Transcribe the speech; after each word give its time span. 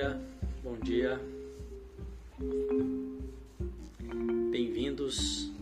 dia, 0.00 0.18
bom 0.62 0.78
dia. 0.78 1.20
Bem-vindos 4.50 5.52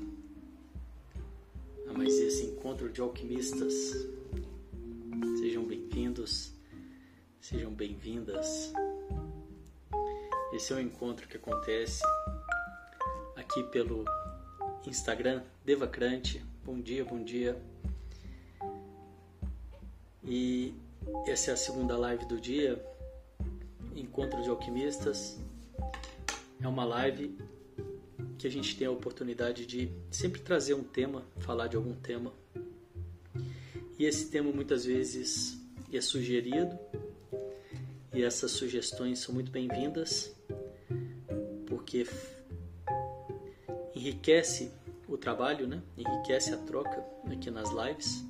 a 1.89 1.93
mais 1.93 2.15
esse 2.21 2.45
encontro 2.45 2.89
de 2.89 3.01
alquimistas. 3.01 3.75
Sejam 5.41 5.65
bem-vindos, 5.65 6.53
sejam 7.41 7.73
bem-vindas. 7.73 8.73
Esse 10.53 10.73
é 10.73 10.77
um 10.77 10.81
encontro 10.81 11.27
que 11.27 11.37
acontece 11.37 12.01
aqui 13.35 13.65
pelo 13.65 14.05
Instagram 14.87 15.43
Devacrante. 15.65 16.45
Bom 16.65 16.81
dia, 16.81 17.05
bom 17.05 17.25
dia. 17.25 17.61
E 20.23 20.73
essa 21.27 21.51
é 21.51 21.55
a 21.55 21.57
segunda 21.57 21.99
live 21.99 22.25
do 22.27 22.41
dia, 22.41 22.77
Encontro 24.19 24.43
de 24.43 24.51
Alquimistas. 24.51 25.39
É 26.61 26.67
uma 26.67 26.85
live 26.85 27.39
que 28.37 28.49
a 28.49 28.51
gente 28.51 28.77
tem 28.77 28.89
a 28.89 28.91
oportunidade 28.91 29.65
de 29.65 29.93
sempre 30.11 30.41
trazer 30.41 30.75
um 30.75 30.83
tema, 30.83 31.25
falar 31.39 31.69
de 31.69 31.77
algum 31.77 31.95
tema. 31.95 32.33
E 33.97 34.05
esse 34.05 34.29
tema 34.29 34.51
muitas 34.51 34.85
vezes 34.85 35.57
é 35.93 36.01
sugerido, 36.01 36.77
e 38.13 38.25
essas 38.25 38.51
sugestões 38.51 39.21
são 39.21 39.33
muito 39.33 39.53
bem-vindas, 39.53 40.35
porque 41.69 42.05
enriquece 43.95 44.73
o 45.07 45.17
trabalho, 45.17 45.69
né? 45.69 45.81
enriquece 45.97 46.53
a 46.53 46.57
troca 46.57 47.05
aqui 47.31 47.53
nas 47.53 47.71
lives. 47.71 48.25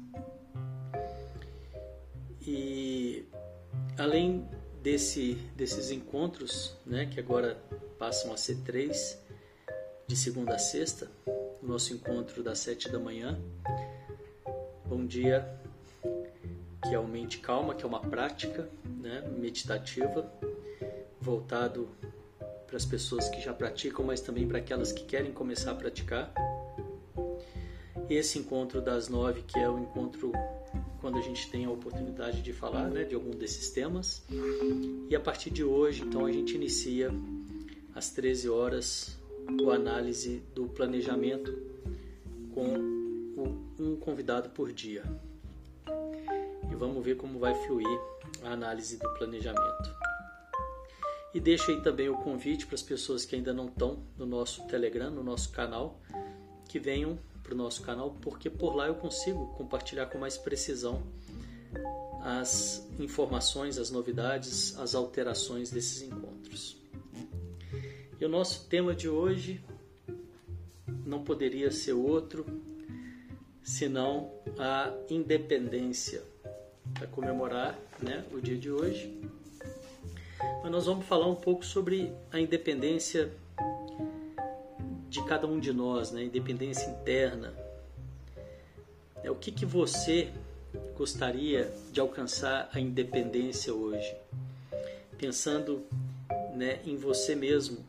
E 2.47 3.25
além 3.97 4.47
desse, 4.83 5.34
desses 5.57 5.91
encontros, 5.91 6.75
né, 6.87 7.07
que 7.07 7.19
agora 7.19 7.57
passam 7.98 8.33
a 8.33 8.37
ser 8.37 8.57
três, 8.65 9.19
de 10.07 10.17
segunda 10.17 10.55
a 10.55 10.59
sexta, 10.59 11.11
nosso 11.62 11.93
encontro 11.93 12.43
das 12.43 12.59
sete 12.61 12.89
da 12.89 12.98
manhã. 12.98 13.39
Bom 14.87 15.05
dia, 15.05 15.47
que 16.83 16.95
é 16.95 16.98
o 16.98 17.07
Mente 17.07 17.39
Calma, 17.39 17.75
que 17.75 17.85
é 17.85 17.87
uma 17.87 18.01
prática 18.01 18.69
né, 18.85 19.20
meditativa, 19.37 20.33
voltado 21.20 21.89
para 22.67 22.77
as 22.77 22.87
pessoas 22.87 23.29
que 23.29 23.41
já 23.41 23.53
praticam, 23.53 24.05
mas 24.05 24.20
também 24.20 24.47
para 24.47 24.59
aquelas 24.59 24.92
que 24.92 25.05
querem 25.05 25.33
começar 25.33 25.73
a 25.73 25.75
praticar. 25.75 26.33
E 28.09 28.15
esse 28.15 28.39
encontro 28.39 28.81
das 28.81 29.09
nove, 29.09 29.42
que 29.42 29.59
é 29.59 29.69
o 29.69 29.79
encontro 29.79 30.33
quando 31.09 31.20
a 31.20 31.23
gente 31.23 31.51
tem 31.51 31.64
a 31.64 31.70
oportunidade 31.70 32.42
de 32.42 32.53
falar 32.53 32.91
né, 32.91 33.03
de 33.03 33.14
algum 33.14 33.31
desses 33.31 33.70
temas. 33.70 34.23
E 35.09 35.17
a 35.17 35.19
partir 35.19 35.48
de 35.48 35.64
hoje, 35.64 36.03
então, 36.03 36.27
a 36.27 36.31
gente 36.31 36.55
inicia 36.55 37.11
às 37.95 38.11
13 38.11 38.51
horas 38.51 39.17
o 39.59 39.70
análise 39.70 40.42
do 40.55 40.67
planejamento 40.67 41.51
com 42.53 42.75
um 43.79 43.97
convidado 43.97 44.51
por 44.51 44.70
dia. 44.70 45.03
E 46.70 46.75
vamos 46.75 47.03
ver 47.03 47.17
como 47.17 47.39
vai 47.39 47.55
fluir 47.67 47.98
a 48.42 48.51
análise 48.51 48.98
do 48.98 49.08
planejamento. 49.14 49.90
E 51.33 51.40
deixo 51.40 51.70
aí 51.70 51.80
também 51.80 52.11
o 52.11 52.19
convite 52.19 52.67
para 52.67 52.75
as 52.75 52.83
pessoas 52.83 53.25
que 53.25 53.35
ainda 53.35 53.55
não 53.55 53.69
estão 53.69 54.02
no 54.19 54.27
nosso 54.27 54.67
Telegram, 54.67 55.11
no 55.11 55.23
nosso 55.23 55.51
canal, 55.52 55.98
que 56.69 56.79
venham 56.79 57.19
para 57.48 57.55
o 57.55 57.57
nosso 57.57 57.81
canal, 57.81 58.14
porque 58.20 58.51
por 58.51 58.77
lá 58.77 58.89
eu 58.89 58.95
consigo 58.95 59.47
compartilhar 59.57 60.07
com 60.07 60.19
mais 60.19 60.36
precisão 60.36 61.03
as 62.23 62.86
informações, 62.98 63.79
as 63.79 63.91
novidades, 63.91 64.79
as 64.79 64.95
alterações 64.95 65.70
desses 65.70 66.03
encontros. 66.03 66.77
E 68.20 68.25
o 68.25 68.29
nosso 68.29 68.67
tema 68.67 68.95
de 68.95 69.08
hoje 69.08 69.64
não 71.07 71.25
poderia 71.25 71.70
ser 71.70 71.95
outro 71.95 72.45
senão 73.63 74.31
a 74.58 74.92
independência, 75.08 76.23
para 76.92 77.07
comemorar 77.07 77.79
né, 78.03 78.25
o 78.31 78.41
dia 78.41 78.58
de 78.58 78.70
hoje. 78.70 79.23
Mas 80.63 80.70
nós 80.70 80.85
vamos 80.85 81.07
falar 81.07 81.27
um 81.27 81.35
pouco 81.35 81.64
sobre 81.64 82.13
a 82.31 82.39
independência 82.39 83.31
de 85.08 85.23
cada 85.24 85.46
um 85.46 85.58
de 85.58 85.73
nós, 85.73 86.11
né? 86.13 86.23
independência 86.23 86.89
interna. 86.91 87.55
É 89.23 89.30
o 89.30 89.35
que, 89.35 89.51
que 89.51 89.67
você 89.67 90.30
gostaria 90.96 91.73
de 91.91 92.01
alcançar 92.01 92.69
a 92.73 92.79
independência 92.79 93.74
hoje? 93.74 94.14
Pensando 95.17 95.85
né, 96.55 96.80
em 96.85 96.96
você 96.96 97.35
mesmo, 97.35 97.85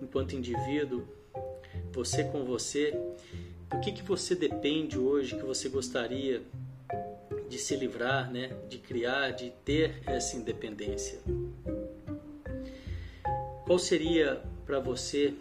enquanto 0.00 0.34
indivíduo, 0.34 1.04
você 1.92 2.24
com 2.24 2.44
você, 2.44 2.98
do 3.70 3.80
que, 3.80 3.92
que 3.92 4.02
você 4.02 4.34
depende 4.34 4.98
hoje 4.98 5.36
que 5.36 5.42
você 5.42 5.68
gostaria 5.68 6.42
de 7.48 7.58
se 7.58 7.76
livrar, 7.76 8.30
né, 8.30 8.56
de 8.68 8.78
criar, 8.78 9.30
de 9.30 9.50
ter 9.64 10.02
essa 10.06 10.36
independência? 10.36 11.18
Qual 13.64 13.78
seria 13.78 14.42
para 14.66 14.78
você 14.78 15.34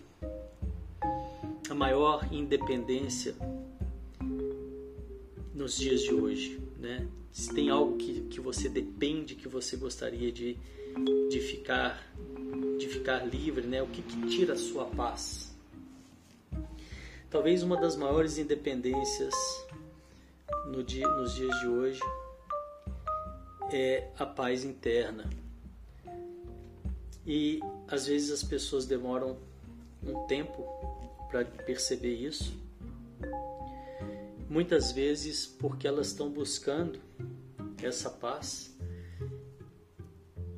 a 1.69 1.73
maior 1.73 2.27
independência 2.31 3.35
nos 5.53 5.77
dias 5.77 6.01
de 6.01 6.13
hoje, 6.13 6.59
né? 6.79 7.07
Se 7.31 7.53
tem 7.53 7.69
algo 7.69 7.97
que, 7.97 8.21
que 8.21 8.39
você 8.39 8.69
depende, 8.69 9.35
que 9.35 9.47
você 9.47 9.75
gostaria 9.77 10.31
de, 10.31 10.57
de 11.29 11.39
ficar 11.39 12.11
de 12.77 12.87
ficar 12.87 13.25
livre, 13.25 13.65
né? 13.65 13.81
O 13.81 13.87
que, 13.87 14.01
que 14.01 14.27
tira 14.27 14.53
a 14.53 14.57
sua 14.57 14.85
paz? 14.85 15.55
Talvez 17.29 17.63
uma 17.63 17.77
das 17.77 17.95
maiores 17.95 18.37
independências 18.37 19.33
no 20.67 20.83
dia, 20.83 21.07
nos 21.07 21.33
dias 21.33 21.59
de 21.61 21.67
hoje 21.67 21.99
é 23.71 24.09
a 24.19 24.25
paz 24.25 24.63
interna. 24.63 25.29
E 27.25 27.59
às 27.87 28.05
vezes 28.05 28.31
as 28.31 28.43
pessoas 28.43 28.85
demoram 28.85 29.37
um 30.05 30.27
tempo 30.27 30.63
para 31.33 31.45
perceber 31.45 32.13
isso. 32.13 32.53
Muitas 34.47 34.91
vezes 34.91 35.47
porque 35.47 35.87
elas 35.87 36.09
estão 36.09 36.29
buscando 36.29 36.99
essa 37.81 38.07
paz 38.07 38.77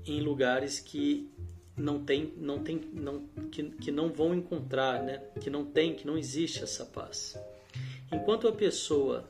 em 0.06 0.20
lugares 0.20 0.82
que 0.82 1.32
não 1.78 2.04
tem, 2.04 2.34
não 2.36 2.62
tem, 2.62 2.82
não, 2.94 3.26
que, 3.50 3.64
que 3.72 3.90
não 3.90 4.12
vão 4.12 4.36
encontrar, 4.36 5.02
né? 5.02 5.20
Que 5.40 5.50
não 5.50 5.64
tem, 5.64 5.96
que 5.96 6.06
não 6.06 6.18
existe 6.18 6.62
essa 6.62 6.86
paz. 6.86 7.40
Enquanto 8.12 8.46
a 8.50 8.52
pessoa 8.52 9.30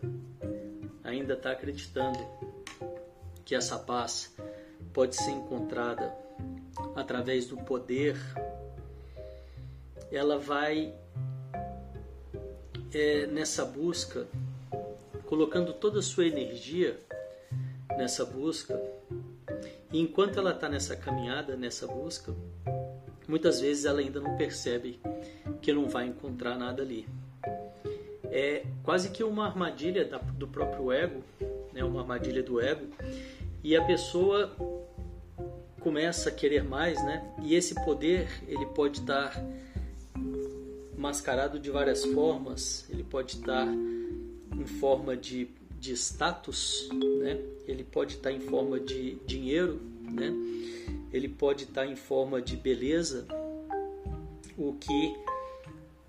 ainda 1.04 1.36
está 1.36 1.52
acreditando 1.52 2.20
que 3.46 3.54
essa 3.54 3.78
paz 3.78 4.36
pode 4.92 5.16
ser 5.16 5.30
encontrada 5.30 6.12
através 6.96 7.46
do 7.46 7.58
poder, 7.58 8.18
ela 10.12 10.40
vai 10.40 11.05
é, 12.96 13.28
nessa 13.28 13.66
busca, 13.66 14.26
colocando 15.26 15.74
toda 15.74 16.00
a 16.00 16.02
sua 16.02 16.26
energia 16.26 16.98
nessa 17.98 18.24
busca, 18.24 18.82
e 19.92 20.00
enquanto 20.00 20.40
ela 20.40 20.52
está 20.52 20.70
nessa 20.70 20.96
caminhada, 20.96 21.58
nessa 21.58 21.86
busca, 21.86 22.34
muitas 23.28 23.60
vezes 23.60 23.84
ela 23.84 24.00
ainda 24.00 24.22
não 24.22 24.38
percebe 24.38 24.98
que 25.62 25.74
não 25.74 25.90
vai 25.90 26.08
encontrar 26.08 26.58
nada 26.58 26.82
ali. 26.82 27.06
É 28.32 28.64
quase 28.82 29.10
que 29.10 29.24
uma 29.24 29.46
armadilha 29.46 30.06
do 30.38 30.48
próprio 30.48 30.90
ego, 30.92 31.22
né, 31.74 31.84
uma 31.84 32.00
armadilha 32.00 32.42
do 32.42 32.62
ego, 32.62 32.88
e 33.62 33.76
a 33.76 33.84
pessoa 33.84 34.56
começa 35.82 36.30
a 36.30 36.32
querer 36.32 36.64
mais, 36.64 37.04
né? 37.04 37.30
E 37.44 37.56
esse 37.56 37.76
poder 37.84 38.28
ele 38.48 38.66
pode 38.68 39.02
estar 39.02 39.34
mascarado 41.06 41.60
de 41.60 41.70
várias 41.70 42.04
formas. 42.04 42.86
Ele 42.90 43.04
pode 43.04 43.36
estar 43.36 43.68
em 43.68 44.66
forma 44.66 45.16
de, 45.16 45.48
de 45.80 45.94
status, 45.94 46.90
né? 47.20 47.40
ele 47.68 47.84
pode 47.84 48.16
estar 48.16 48.32
em 48.32 48.40
forma 48.40 48.80
de 48.80 49.16
dinheiro, 49.26 49.80
né? 50.02 50.34
ele 51.14 51.30
pode 51.30 51.66
estar 51.66 51.86
em 51.86 51.96
forma 51.96 52.42
de 52.42 52.58
beleza, 52.58 53.28
o 54.58 54.74
que 54.74 55.16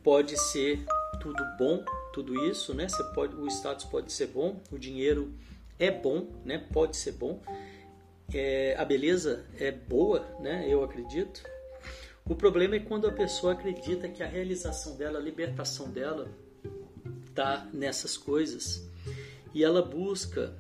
pode 0.02 0.34
ser 0.50 0.82
tudo 1.20 1.44
bom, 1.58 1.84
tudo 2.14 2.46
isso, 2.46 2.72
né? 2.72 2.88
Você 2.88 3.04
pode, 3.12 3.34
o 3.36 3.46
status 3.48 3.84
pode 3.84 4.12
ser 4.12 4.28
bom, 4.28 4.60
o 4.70 4.78
dinheiro 4.78 5.32
é 5.78 5.90
bom, 5.90 6.28
né? 6.44 6.64
Pode 6.72 6.96
ser 6.96 7.12
bom, 7.12 7.40
é, 8.32 8.74
a 8.78 8.84
beleza 8.84 9.44
é 9.58 9.70
boa, 9.70 10.20
né? 10.40 10.64
Eu 10.68 10.82
acredito, 10.84 11.42
o 12.28 12.34
problema 12.34 12.76
é 12.76 12.80
quando 12.80 13.06
a 13.06 13.12
pessoa 13.12 13.52
acredita 13.52 14.08
que 14.08 14.22
a 14.22 14.26
realização 14.26 14.96
dela, 14.96 15.18
a 15.18 15.22
libertação 15.22 15.90
dela, 15.90 16.28
está 17.26 17.68
nessas 17.72 18.16
coisas 18.16 18.88
e 19.54 19.62
ela 19.62 19.82
busca 19.82 20.56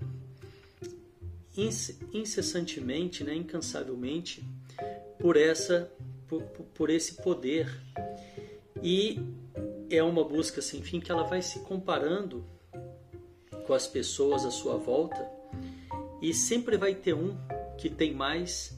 incessantemente, 2.12 3.24
né, 3.24 3.34
incansavelmente, 3.34 4.44
por 5.18 5.36
essa 5.36 5.90
por, 6.28 6.42
por 6.42 6.90
esse 6.90 7.14
poder. 7.14 7.68
E 8.82 9.18
é 9.90 10.02
uma 10.02 10.24
busca 10.24 10.60
sem 10.60 10.82
fim 10.82 11.00
que 11.00 11.10
ela 11.10 11.24
vai 11.24 11.40
se 11.40 11.60
comparando 11.60 12.44
com 13.66 13.72
as 13.72 13.86
pessoas 13.86 14.44
à 14.44 14.50
sua 14.50 14.76
volta 14.76 15.28
e 16.20 16.32
sempre 16.32 16.76
vai 16.76 16.94
ter 16.94 17.14
um 17.14 17.36
que 17.76 17.88
tem 17.88 18.14
mais 18.14 18.76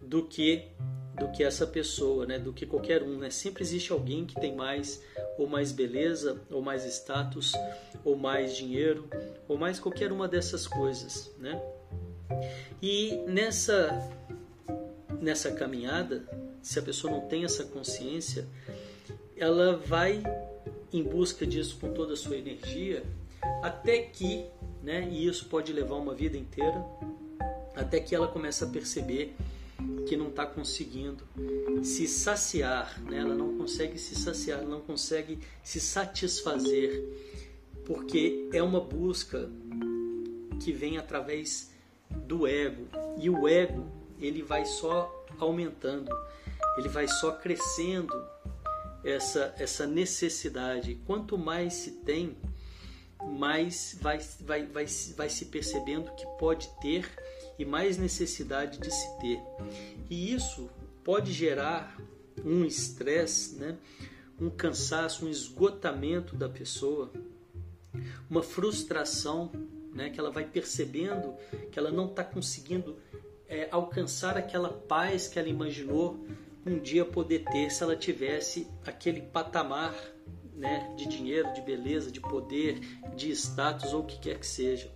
do 0.00 0.22
que 0.22 0.68
do 1.18 1.30
que 1.32 1.42
essa 1.42 1.66
pessoa, 1.66 2.26
né? 2.26 2.38
Do 2.38 2.52
que 2.52 2.66
qualquer 2.66 3.02
um, 3.02 3.18
né? 3.18 3.30
Sempre 3.30 3.62
existe 3.62 3.92
alguém 3.92 4.24
que 4.24 4.38
tem 4.38 4.54
mais 4.54 5.02
ou 5.38 5.46
mais 5.46 5.72
beleza, 5.72 6.40
ou 6.50 6.62
mais 6.62 6.84
status, 6.84 7.52
ou 8.04 8.16
mais 8.16 8.56
dinheiro, 8.56 9.08
ou 9.48 9.56
mais 9.56 9.78
qualquer 9.78 10.12
uma 10.12 10.28
dessas 10.28 10.66
coisas, 10.66 11.32
né? 11.38 11.60
E 12.82 13.16
nessa 13.26 13.90
nessa 15.20 15.50
caminhada, 15.50 16.24
se 16.62 16.78
a 16.78 16.82
pessoa 16.82 17.12
não 17.12 17.22
tem 17.22 17.44
essa 17.44 17.64
consciência, 17.64 18.46
ela 19.36 19.76
vai 19.76 20.22
em 20.92 21.02
busca 21.02 21.46
disso 21.46 21.78
com 21.80 21.92
toda 21.92 22.12
a 22.12 22.16
sua 22.16 22.36
energia, 22.36 23.02
até 23.62 23.98
que, 24.02 24.46
né, 24.82 25.08
e 25.10 25.26
isso 25.26 25.46
pode 25.46 25.72
levar 25.72 25.96
uma 25.96 26.14
vida 26.14 26.36
inteira, 26.36 26.84
até 27.74 28.00
que 28.00 28.14
ela 28.14 28.28
começa 28.28 28.64
a 28.64 28.68
perceber 28.68 29.34
que 30.06 30.16
não 30.16 30.28
está 30.28 30.46
conseguindo 30.46 31.24
se 31.82 32.06
saciar, 32.06 33.00
né? 33.02 33.18
ela 33.18 33.34
não 33.34 33.56
consegue 33.56 33.98
se 33.98 34.14
saciar, 34.14 34.62
não 34.62 34.80
consegue 34.80 35.38
se 35.62 35.80
satisfazer, 35.80 37.04
porque 37.84 38.48
é 38.52 38.62
uma 38.62 38.80
busca 38.80 39.50
que 40.60 40.72
vem 40.72 40.98
através 40.98 41.72
do 42.10 42.46
ego 42.46 42.86
e 43.18 43.28
o 43.28 43.48
ego 43.48 43.86
ele 44.20 44.42
vai 44.42 44.64
só 44.64 45.12
aumentando, 45.38 46.10
ele 46.78 46.88
vai 46.88 47.06
só 47.08 47.32
crescendo 47.32 48.14
essa, 49.04 49.54
essa 49.58 49.86
necessidade. 49.86 50.98
Quanto 51.06 51.36
mais 51.36 51.74
se 51.74 51.90
tem, 51.90 52.36
mais 53.24 53.98
vai, 54.00 54.18
vai, 54.40 54.66
vai, 54.66 54.86
vai 55.16 55.28
se 55.28 55.46
percebendo 55.46 56.10
que 56.12 56.26
pode 56.38 56.68
ter 56.80 57.08
e 57.58 57.64
mais 57.64 57.96
necessidade 57.96 58.78
de 58.78 58.90
se 58.90 59.18
ter. 59.18 59.40
E 60.10 60.32
isso 60.32 60.68
pode 61.04 61.32
gerar 61.32 61.96
um 62.44 62.64
estresse, 62.64 63.56
né? 63.56 63.76
um 64.40 64.50
cansaço, 64.50 65.26
um 65.26 65.30
esgotamento 65.30 66.36
da 66.36 66.48
pessoa, 66.48 67.10
uma 68.28 68.42
frustração, 68.42 69.50
né? 69.92 70.10
que 70.10 70.20
ela 70.20 70.30
vai 70.30 70.44
percebendo 70.44 71.34
que 71.70 71.78
ela 71.78 71.90
não 71.90 72.06
está 72.06 72.22
conseguindo 72.22 72.96
é, 73.48 73.68
alcançar 73.70 74.36
aquela 74.36 74.68
paz 74.68 75.28
que 75.28 75.38
ela 75.38 75.48
imaginou 75.48 76.26
um 76.64 76.78
dia 76.78 77.04
poder 77.04 77.44
ter 77.44 77.70
se 77.70 77.82
ela 77.82 77.96
tivesse 77.96 78.66
aquele 78.84 79.22
patamar 79.22 79.94
né, 80.56 80.92
de 80.96 81.06
dinheiro, 81.06 81.52
de 81.52 81.60
beleza, 81.60 82.10
de 82.10 82.20
poder, 82.20 82.80
de 83.14 83.30
status 83.30 83.92
ou 83.92 84.00
o 84.00 84.04
que 84.04 84.18
quer 84.18 84.38
que 84.38 84.46
seja. 84.46 84.90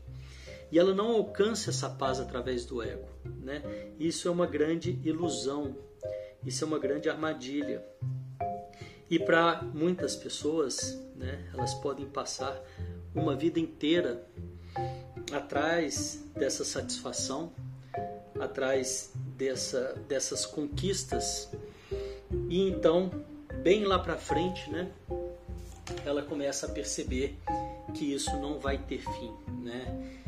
E 0.71 0.79
ela 0.79 0.95
não 0.95 1.13
alcança 1.13 1.71
essa 1.71 1.89
paz 1.91 2.21
através 2.21 2.65
do 2.65 2.83
ego. 2.83 3.09
Né? 3.25 3.63
Isso 3.99 4.29
é 4.29 4.31
uma 4.31 4.47
grande 4.47 4.99
ilusão, 5.05 5.77
isso 6.45 6.65
é 6.65 6.67
uma 6.67 6.79
grande 6.79 7.09
armadilha. 7.09 7.85
E 9.11 9.19
para 9.19 9.63
muitas 9.75 10.15
pessoas, 10.15 11.01
né, 11.17 11.51
elas 11.53 11.75
podem 11.75 12.07
passar 12.07 12.63
uma 13.15 13.35
vida 13.35 13.59
inteira 13.59 14.25
atrás 15.33 16.25
dessa 16.35 16.65
satisfação, 16.65 17.53
atrás 18.39 19.13
dessa, 19.37 19.95
dessas 20.07 20.47
conquistas. 20.47 21.51
E 22.49 22.69
então, 22.69 23.11
bem 23.63 23.85
lá 23.85 23.99
para 23.99 24.17
frente, 24.17 24.71
né, 24.71 24.93
ela 26.05 26.23
começa 26.23 26.67
a 26.67 26.69
perceber 26.69 27.37
que 27.95 28.15
isso 28.15 28.37
não 28.37 28.61
vai 28.61 28.79
ter 28.79 28.99
fim, 28.99 29.33
né? 29.63 30.20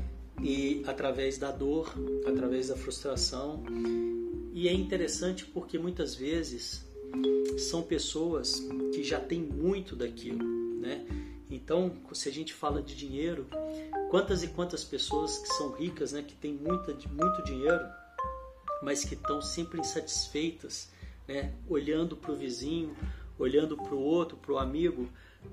E 0.42 0.82
através 0.86 1.38
da 1.38 1.50
dor, 1.50 1.94
através 2.26 2.68
da 2.68 2.76
frustração. 2.76 3.62
E 4.52 4.68
é 4.68 4.72
interessante 4.72 5.46
porque 5.46 5.78
muitas 5.78 6.14
vezes 6.14 6.84
são 7.58 7.82
pessoas 7.82 8.60
que 8.92 9.02
já 9.02 9.20
têm 9.20 9.40
muito 9.40 9.94
daquilo, 9.94 10.44
né? 10.80 11.06
Então, 11.50 11.92
se 12.14 12.28
a 12.28 12.32
gente 12.32 12.54
fala 12.54 12.82
de 12.82 12.96
dinheiro, 12.96 13.46
quantas 14.10 14.42
e 14.42 14.48
quantas 14.48 14.82
pessoas 14.82 15.38
que 15.38 15.48
são 15.48 15.72
ricas, 15.72 16.12
né, 16.12 16.22
que 16.22 16.34
têm 16.34 16.54
muita, 16.54 16.96
muito 17.10 17.44
dinheiro, 17.44 17.86
mas 18.82 19.04
que 19.04 19.14
estão 19.14 19.40
sempre 19.40 19.78
insatisfeitas, 19.78 20.88
né? 21.28 21.54
olhando 21.68 22.16
para 22.16 22.32
o 22.32 22.36
vizinho, 22.36 22.96
olhando 23.38 23.76
para 23.76 23.94
o 23.94 24.00
outro, 24.00 24.36
para 24.36 24.52
o 24.52 24.58
amigo, 24.58 25.08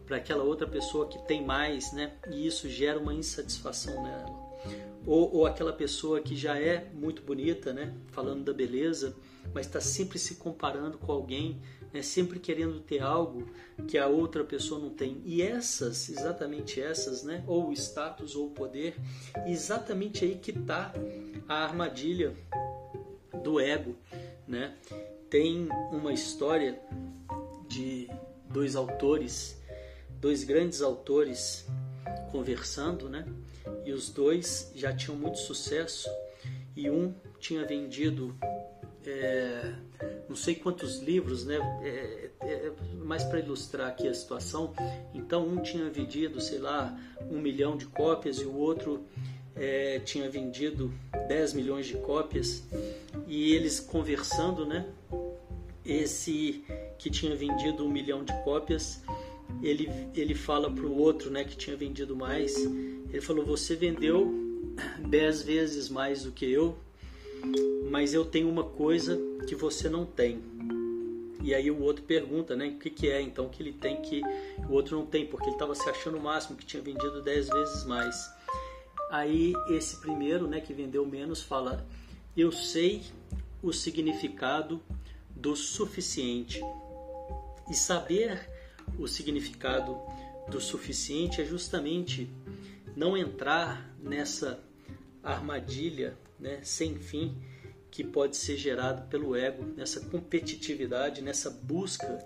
para 0.06 0.18
aquela 0.18 0.44
outra 0.44 0.68
pessoa 0.68 1.08
que 1.08 1.20
tem 1.28 1.46
mais, 1.46 1.92
né? 1.94 2.14
e 2.32 2.48
isso 2.48 2.68
gera 2.70 2.98
uma 2.98 3.14
insatisfação 3.14 4.02
nela. 4.02 4.49
Ou, 5.06 5.38
ou 5.38 5.46
aquela 5.46 5.74
pessoa 5.74 6.20
que 6.22 6.36
já 6.36 6.58
é 6.58 6.90
muito 6.94 7.22
bonita, 7.22 7.74
né? 7.74 7.94
falando 8.12 8.44
da 8.44 8.54
beleza, 8.54 9.16
mas 9.54 9.66
está 9.66 9.80
sempre 9.80 10.20
se 10.20 10.36
comparando 10.36 10.98
com 10.98 11.12
alguém, 11.12 11.62
né? 11.94 12.02
sempre 12.02 12.40
querendo 12.40 12.80
ter 12.80 13.02
algo 13.02 13.48
que 13.88 13.98
a 13.98 14.08
outra 14.08 14.44
pessoa 14.44 14.80
não 14.80 14.90
tem. 14.90 15.22
E 15.26 15.42
essas, 15.42 16.10
exatamente 16.10 16.82
essas, 16.82 17.24
né? 17.24 17.44
ou 17.48 17.70
o 17.70 17.74
status 17.74 18.36
ou 18.36 18.48
o 18.48 18.52
poder, 18.52 18.96
exatamente 19.48 20.26
aí 20.26 20.36
que 20.36 20.52
está 20.52 20.94
a 21.48 21.64
armadilha 21.64 22.36
do 23.44 23.60
ego, 23.60 23.96
né? 24.48 24.76
Tem 25.30 25.68
uma 25.92 26.12
história 26.12 26.80
de 27.68 28.10
dois 28.50 28.76
autores, 28.76 29.60
dois 30.20 30.44
grandes 30.44 30.82
autores 30.82 31.68
conversando, 32.32 33.10
né? 33.10 33.26
E 33.86 33.92
os 33.92 34.10
dois 34.10 34.72
já 34.76 34.94
tinham 34.96 35.18
muito 35.18 35.38
sucesso 35.38 36.10
e 36.76 36.90
um 36.90 37.14
tinha 37.40 37.66
vendido 37.66 38.36
é, 39.06 39.74
não 40.28 40.36
sei 40.36 40.56
quantos 40.56 41.00
livros, 41.00 41.46
né? 41.46 41.58
É, 41.84 42.30
é, 42.42 42.72
mais 43.04 43.24
para 43.24 43.40
ilustrar 43.40 43.88
aqui 43.88 44.08
a 44.08 44.14
situação. 44.14 44.74
Então 45.14 45.48
um 45.48 45.62
tinha 45.62 45.90
vendido, 45.90 46.40
sei 46.40 46.60
lá, 46.60 46.98
um 47.30 47.40
milhão 47.40 47.76
de 47.76 47.86
cópias 47.86 48.38
e 48.38 48.46
o 48.46 48.56
outro 48.56 49.06
é, 49.56 50.00
tinha 50.00 50.30
vendido 50.30 50.94
10 51.28 51.54
milhões 51.54 51.86
de 51.88 51.96
cópias 51.98 52.64
e 53.28 53.54
eles 53.54 53.80
conversando, 53.80 54.66
né? 54.66 54.88
Esse 55.84 56.64
que 56.98 57.10
tinha 57.10 57.36
vendido 57.36 57.86
um 57.86 57.90
milhão 57.90 58.24
de 58.24 58.34
cópias, 58.44 59.02
ele, 59.62 59.90
ele 60.16 60.34
fala 60.34 60.72
para 60.72 60.86
o 60.86 60.98
outro, 60.98 61.30
né, 61.30 61.44
que 61.44 61.56
tinha 61.56 61.76
vendido 61.76 62.16
mais, 62.16 62.56
ele 62.58 63.22
falou: 63.22 63.46
Você 63.46 63.76
vendeu 63.76 64.34
10 65.08 65.42
vezes 65.44 65.90
mais 65.90 66.24
do 66.24 66.32
que 66.32 66.50
eu, 66.50 66.78
mas 67.90 68.14
eu 68.14 68.24
tenho 68.26 68.50
uma 68.50 68.64
coisa 68.64 69.20
que 69.48 69.56
você 69.56 69.90
não 69.90 70.06
tem. 70.06 70.42
E 71.42 71.54
aí 71.54 71.72
o 71.72 71.82
outro 71.82 72.04
pergunta, 72.04 72.56
né, 72.56 72.68
o 72.68 72.80
que, 72.80 72.90
que 72.90 73.10
é 73.10 73.22
então 73.22 73.50
que 73.50 73.64
ele 73.64 73.72
tem 73.72 74.02
que 74.02 74.22
o 74.68 74.74
outro 74.74 74.98
não 74.98 75.06
tem, 75.06 75.26
porque 75.26 75.48
ele 75.48 75.56
estava 75.56 75.74
se 75.74 75.90
achando 75.90 76.18
o 76.18 76.22
máximo, 76.22 76.58
que 76.58 76.66
tinha 76.66 76.84
vendido 76.84 77.22
10 77.22 77.50
vezes 77.50 77.86
mais. 77.86 78.30
Aí 79.10 79.54
esse 79.70 80.00
primeiro, 80.00 80.48
né, 80.48 80.62
que 80.62 80.74
vendeu 80.74 81.06
menos, 81.06 81.42
fala: 81.42 81.86
"Eu 82.36 82.52
sei 82.52 83.04
o 83.64 83.74
significado 83.74 84.82
do 85.30 85.56
suficiente". 85.56 86.62
E 87.70 87.74
saber 87.76 88.49
o 88.98 89.08
significado 89.08 89.98
do 90.50 90.60
suficiente 90.60 91.42
é 91.42 91.46
justamente 91.46 92.30
não 92.96 93.16
entrar 93.16 93.94
nessa 94.02 94.60
armadilha, 95.24 96.18
né, 96.40 96.60
sem 96.64 96.96
fim 96.96 97.38
que 97.92 98.04
pode 98.04 98.38
ser 98.38 98.56
gerado 98.56 99.08
pelo 99.10 99.36
ego, 99.36 99.66
nessa 99.76 100.00
competitividade, 100.00 101.22
nessa 101.22 101.50
busca 101.50 102.20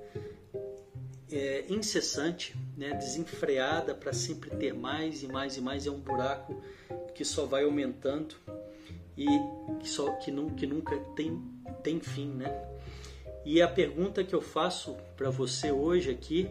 é, 1.32 1.66
incessante, 1.70 2.56
né, 2.78 2.94
desenfreada 2.94 3.96
para 3.96 4.14
sempre 4.14 4.50
ter 4.52 4.74
mais 4.74 5.24
e 5.24 5.28
mais 5.28 5.58
e 5.58 5.62
mais. 5.62 5.88
É 5.88 5.92
um 5.92 6.00
buraco 6.00 6.62
que 7.16 7.24
só 7.24 7.46
vai 7.46 7.64
aumentando 7.64 8.36
e 9.18 9.26
que, 9.80 9.88
só, 9.88 10.12
que, 10.14 10.32
que 10.58 10.68
nunca 10.68 10.98
tem, 11.16 11.42
tem 11.82 12.00
fim. 12.00 12.28
Né? 12.28 12.73
E 13.46 13.62
a 13.62 13.68
pergunta 13.68 14.24
que 14.24 14.34
eu 14.34 14.42
faço 14.42 14.96
para 15.18 15.30
você 15.30 15.72
hoje 15.72 16.10
aqui, 16.10 16.50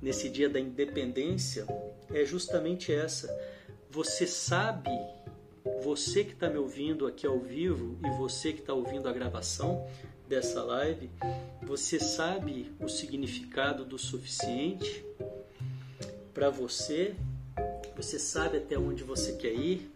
nesse 0.00 0.28
dia 0.28 0.48
da 0.48 0.60
independência, 0.60 1.66
é 2.12 2.24
justamente 2.24 2.92
essa. 2.92 3.28
Você 3.90 4.26
sabe, 4.26 4.90
você 5.82 6.24
que 6.24 6.32
está 6.32 6.48
me 6.48 6.58
ouvindo 6.58 7.06
aqui 7.06 7.26
ao 7.26 7.38
vivo 7.38 7.98
e 8.04 8.10
você 8.16 8.52
que 8.52 8.60
está 8.60 8.72
ouvindo 8.72 9.08
a 9.08 9.12
gravação, 9.12 9.86
dessa 10.30 10.62
live, 10.62 11.10
você 11.60 11.98
sabe 11.98 12.72
o 12.78 12.88
significado 12.88 13.84
do 13.84 13.98
suficiente 13.98 15.04
para 16.32 16.48
você? 16.48 17.16
Você 17.96 18.16
sabe 18.16 18.58
até 18.58 18.78
onde 18.78 19.02
você 19.02 19.32
quer 19.32 19.52
ir? 19.52 19.90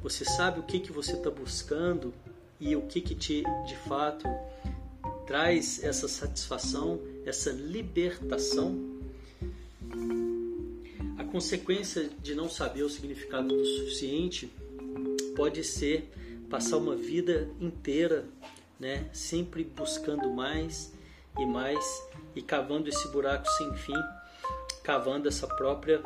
Você 0.00 0.24
sabe 0.24 0.60
o 0.60 0.62
que, 0.62 0.78
que 0.78 0.92
você 0.92 1.14
está 1.14 1.30
buscando 1.30 2.14
e 2.60 2.76
o 2.76 2.82
que, 2.82 3.00
que 3.00 3.16
te, 3.16 3.42
de 3.66 3.76
fato 3.88 4.24
traz 5.26 5.82
essa 5.82 6.08
satisfação, 6.08 7.00
essa 7.24 7.50
libertação. 7.50 9.00
A 11.18 11.24
consequência 11.24 12.10
de 12.22 12.34
não 12.34 12.48
saber 12.48 12.82
o 12.82 12.88
significado 12.88 13.48
do 13.48 13.64
suficiente 13.64 14.52
pode 15.36 15.64
ser 15.64 16.10
passar 16.50 16.76
uma 16.76 16.94
vida 16.94 17.48
inteira, 17.60 18.26
né, 18.78 19.08
sempre 19.12 19.64
buscando 19.64 20.30
mais 20.30 20.92
e 21.38 21.46
mais 21.46 21.84
e 22.34 22.42
cavando 22.42 22.88
esse 22.88 23.08
buraco 23.08 23.46
sem 23.52 23.72
fim, 23.74 24.02
cavando 24.82 25.28
essa 25.28 25.46
própria 25.46 26.02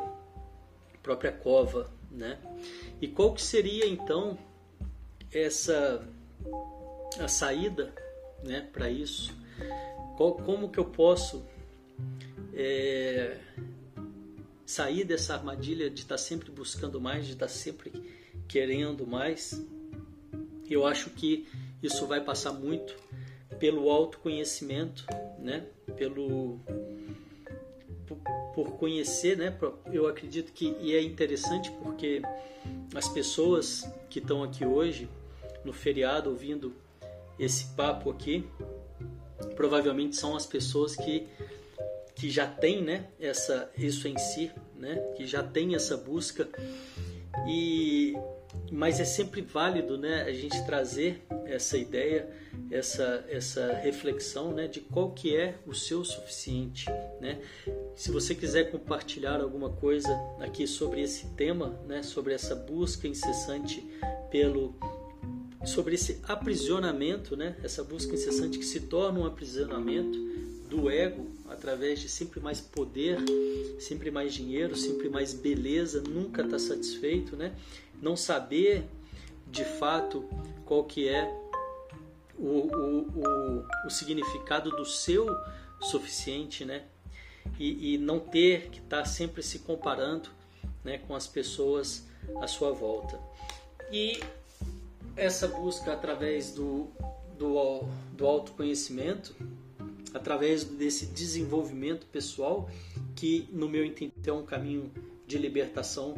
própria 1.03 1.31
cova, 1.31 1.89
né? 2.11 2.37
E 3.01 3.07
qual 3.07 3.33
que 3.33 3.41
seria 3.41 3.87
então 3.87 4.37
essa 5.31 6.05
a 7.19 7.27
saída, 7.27 7.93
né, 8.43 8.67
para 8.71 8.89
isso? 8.89 9.33
Qual, 10.15 10.33
como 10.33 10.69
que 10.69 10.79
eu 10.79 10.85
posso 10.85 11.45
é, 12.53 13.37
sair 14.65 15.03
dessa 15.03 15.35
armadilha 15.35 15.89
de 15.89 16.01
estar 16.01 16.15
tá 16.15 16.17
sempre 16.17 16.51
buscando 16.51 16.99
mais, 16.99 17.25
de 17.25 17.33
estar 17.33 17.45
tá 17.45 17.51
sempre 17.51 17.91
querendo 18.47 19.05
mais? 19.05 19.63
Eu 20.69 20.85
acho 20.85 21.09
que 21.11 21.47
isso 21.81 22.05
vai 22.07 22.21
passar 22.21 22.51
muito 22.51 22.95
pelo 23.59 23.89
autoconhecimento, 23.89 25.05
né? 25.39 25.65
Pelo 25.95 26.59
por 28.53 28.71
conhecer, 28.77 29.37
né? 29.37 29.55
Eu 29.91 30.07
acredito 30.07 30.51
que 30.51 30.75
e 30.79 30.95
é 30.95 31.01
interessante 31.01 31.71
porque 31.83 32.21
as 32.95 33.07
pessoas 33.07 33.87
que 34.09 34.19
estão 34.19 34.43
aqui 34.43 34.65
hoje 34.65 35.07
no 35.63 35.73
feriado 35.73 36.29
ouvindo 36.29 36.73
esse 37.39 37.65
papo 37.75 38.09
aqui, 38.09 38.47
provavelmente 39.55 40.15
são 40.15 40.35
as 40.35 40.45
pessoas 40.45 40.95
que 40.95 41.27
que 42.15 42.31
já 42.31 42.47
têm, 42.47 42.81
né, 42.81 43.05
essa 43.19 43.71
isso 43.77 44.07
em 44.07 44.17
si, 44.17 44.51
né, 44.75 44.95
que 45.15 45.27
já 45.27 45.43
tem 45.43 45.75
essa 45.75 45.95
busca 45.95 46.47
e 47.47 48.15
mas 48.71 48.99
é 48.99 49.05
sempre 49.05 49.41
válido, 49.41 49.97
né, 49.99 50.23
a 50.23 50.31
gente 50.31 50.65
trazer 50.65 51.21
essa 51.45 51.77
ideia, 51.77 52.27
essa 52.71 53.23
essa 53.29 53.73
reflexão, 53.73 54.51
né, 54.51 54.67
de 54.67 54.81
qual 54.81 55.11
que 55.11 55.35
é 55.35 55.55
o 55.65 55.75
seu 55.75 56.03
suficiente, 56.03 56.85
né? 57.21 57.39
Se 57.95 58.11
você 58.11 58.33
quiser 58.33 58.71
compartilhar 58.71 59.39
alguma 59.39 59.69
coisa 59.69 60.09
aqui 60.39 60.65
sobre 60.65 61.01
esse 61.01 61.27
tema, 61.35 61.79
né, 61.87 62.01
sobre 62.01 62.33
essa 62.33 62.55
busca 62.55 63.07
incessante 63.07 63.87
pelo 64.31 64.75
sobre 65.65 65.95
esse 65.95 66.19
aprisionamento, 66.23 67.35
né, 67.35 67.57
essa 67.63 67.83
busca 67.83 68.13
incessante 68.13 68.57
que 68.57 68.65
se 68.65 68.81
torna 68.81 69.19
um 69.19 69.25
aprisionamento 69.25 70.17
do 70.69 70.89
ego 70.89 71.27
através 71.49 71.99
de 71.99 72.09
sempre 72.09 72.39
mais 72.39 72.59
poder, 72.59 73.17
sempre 73.79 74.11
mais 74.11 74.33
dinheiro, 74.33 74.75
sempre 74.75 75.09
mais 75.09 75.33
beleza, 75.33 76.01
nunca 76.01 76.41
está 76.41 76.59
satisfeito, 76.59 77.35
né? 77.35 77.55
Não 78.01 78.15
saber 78.15 78.85
de 79.47 79.63
fato 79.63 80.27
qual 80.65 80.83
que 80.83 81.07
é 81.07 81.25
o, 82.37 82.43
o, 82.43 82.99
o, 82.99 83.65
o 83.85 83.89
significado 83.89 84.71
do 84.71 84.85
seu 84.85 85.27
suficiente, 85.81 86.65
né? 86.65 86.83
E, 87.57 87.93
e 87.93 87.97
não 87.97 88.19
ter 88.19 88.69
que 88.69 88.79
estar 88.79 88.99
tá 88.99 89.05
sempre 89.05 89.41
se 89.41 89.59
comparando 89.59 90.29
né, 90.83 90.97
com 90.99 91.15
as 91.15 91.25
pessoas 91.25 92.05
à 92.41 92.47
sua 92.47 92.71
volta. 92.71 93.19
E 93.91 94.19
essa 95.17 95.47
busca 95.47 95.91
através 95.91 96.53
do, 96.53 96.87
do, 97.37 97.83
do 98.13 98.25
autoconhecimento, 98.25 99.35
através 100.13 100.63
desse 100.63 101.07
desenvolvimento 101.07 102.05
pessoal, 102.05 102.69
que 103.15 103.49
no 103.51 103.67
meu 103.67 103.83
entender 103.83 104.29
é 104.29 104.33
um 104.33 104.45
caminho 104.45 104.91
de 105.25 105.37
libertação, 105.37 106.15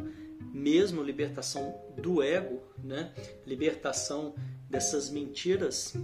mesmo 0.52 1.02
libertação 1.02 1.74
do 1.96 2.22
ego, 2.22 2.60
né? 2.84 3.12
libertação 3.46 4.34
dessas 4.68 5.10
mentiras 5.10 5.94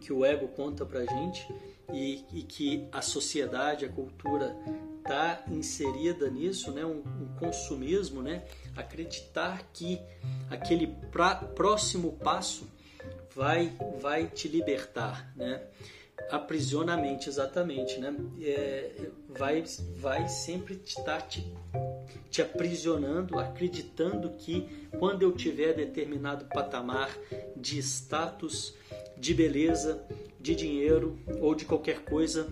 que 0.00 0.12
o 0.12 0.24
ego 0.24 0.48
conta 0.48 0.84
pra 0.84 1.04
gente 1.04 1.46
e, 1.92 2.24
e 2.32 2.42
que 2.42 2.88
a 2.90 3.02
sociedade, 3.02 3.84
a 3.84 3.88
cultura 3.88 4.56
está 5.06 5.44
inserida 5.48 6.28
nisso, 6.28 6.72
né? 6.72 6.84
Um, 6.84 6.98
um, 6.98 7.28
consumismo, 7.38 8.22
né? 8.22 8.44
acreditar 8.74 9.70
que 9.72 10.00
aquele 10.50 10.88
pra, 11.10 11.36
próximo 11.36 12.12
passo 12.12 12.68
vai, 13.34 13.72
vai 14.00 14.26
te 14.26 14.48
libertar. 14.48 15.32
Né? 15.36 15.62
aprisionamento 16.30 17.28
exatamente, 17.28 18.00
né? 18.00 18.14
É, 18.42 19.08
vai, 19.28 19.62
vai 19.96 20.28
sempre 20.28 20.80
estar 20.84 21.20
te, 21.22 21.46
te 22.30 22.42
aprisionando, 22.42 23.38
acreditando 23.38 24.30
que 24.30 24.88
quando 24.98 25.22
eu 25.22 25.32
tiver 25.32 25.74
determinado 25.74 26.46
patamar 26.46 27.16
de 27.56 27.78
status, 27.78 28.74
de 29.16 29.34
beleza, 29.34 30.04
de 30.40 30.54
dinheiro 30.54 31.18
ou 31.40 31.54
de 31.54 31.64
qualquer 31.64 32.00
coisa, 32.00 32.48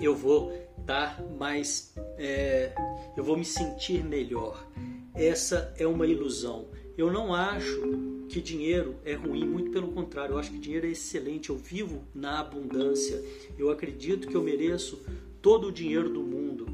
eu 0.00 0.16
vou 0.16 0.67
dar 0.88 1.22
mais, 1.38 1.92
é, 2.16 2.72
eu 3.14 3.22
vou 3.22 3.36
me 3.36 3.44
sentir 3.44 4.02
melhor. 4.02 4.66
Essa 5.14 5.74
é 5.76 5.86
uma 5.86 6.06
ilusão. 6.06 6.66
Eu 6.96 7.12
não 7.12 7.34
acho 7.34 8.26
que 8.30 8.40
dinheiro 8.40 8.96
é 9.04 9.12
ruim, 9.12 9.44
muito 9.46 9.70
pelo 9.70 9.92
contrário, 9.92 10.32
eu 10.32 10.38
acho 10.38 10.50
que 10.50 10.58
dinheiro 10.58 10.86
é 10.86 10.90
excelente. 10.90 11.50
Eu 11.50 11.56
vivo 11.56 12.02
na 12.14 12.40
abundância. 12.40 13.22
Eu 13.58 13.70
acredito 13.70 14.26
que 14.26 14.34
eu 14.34 14.42
mereço 14.42 14.98
todo 15.42 15.68
o 15.68 15.72
dinheiro 15.72 16.08
do 16.08 16.22
mundo. 16.22 16.66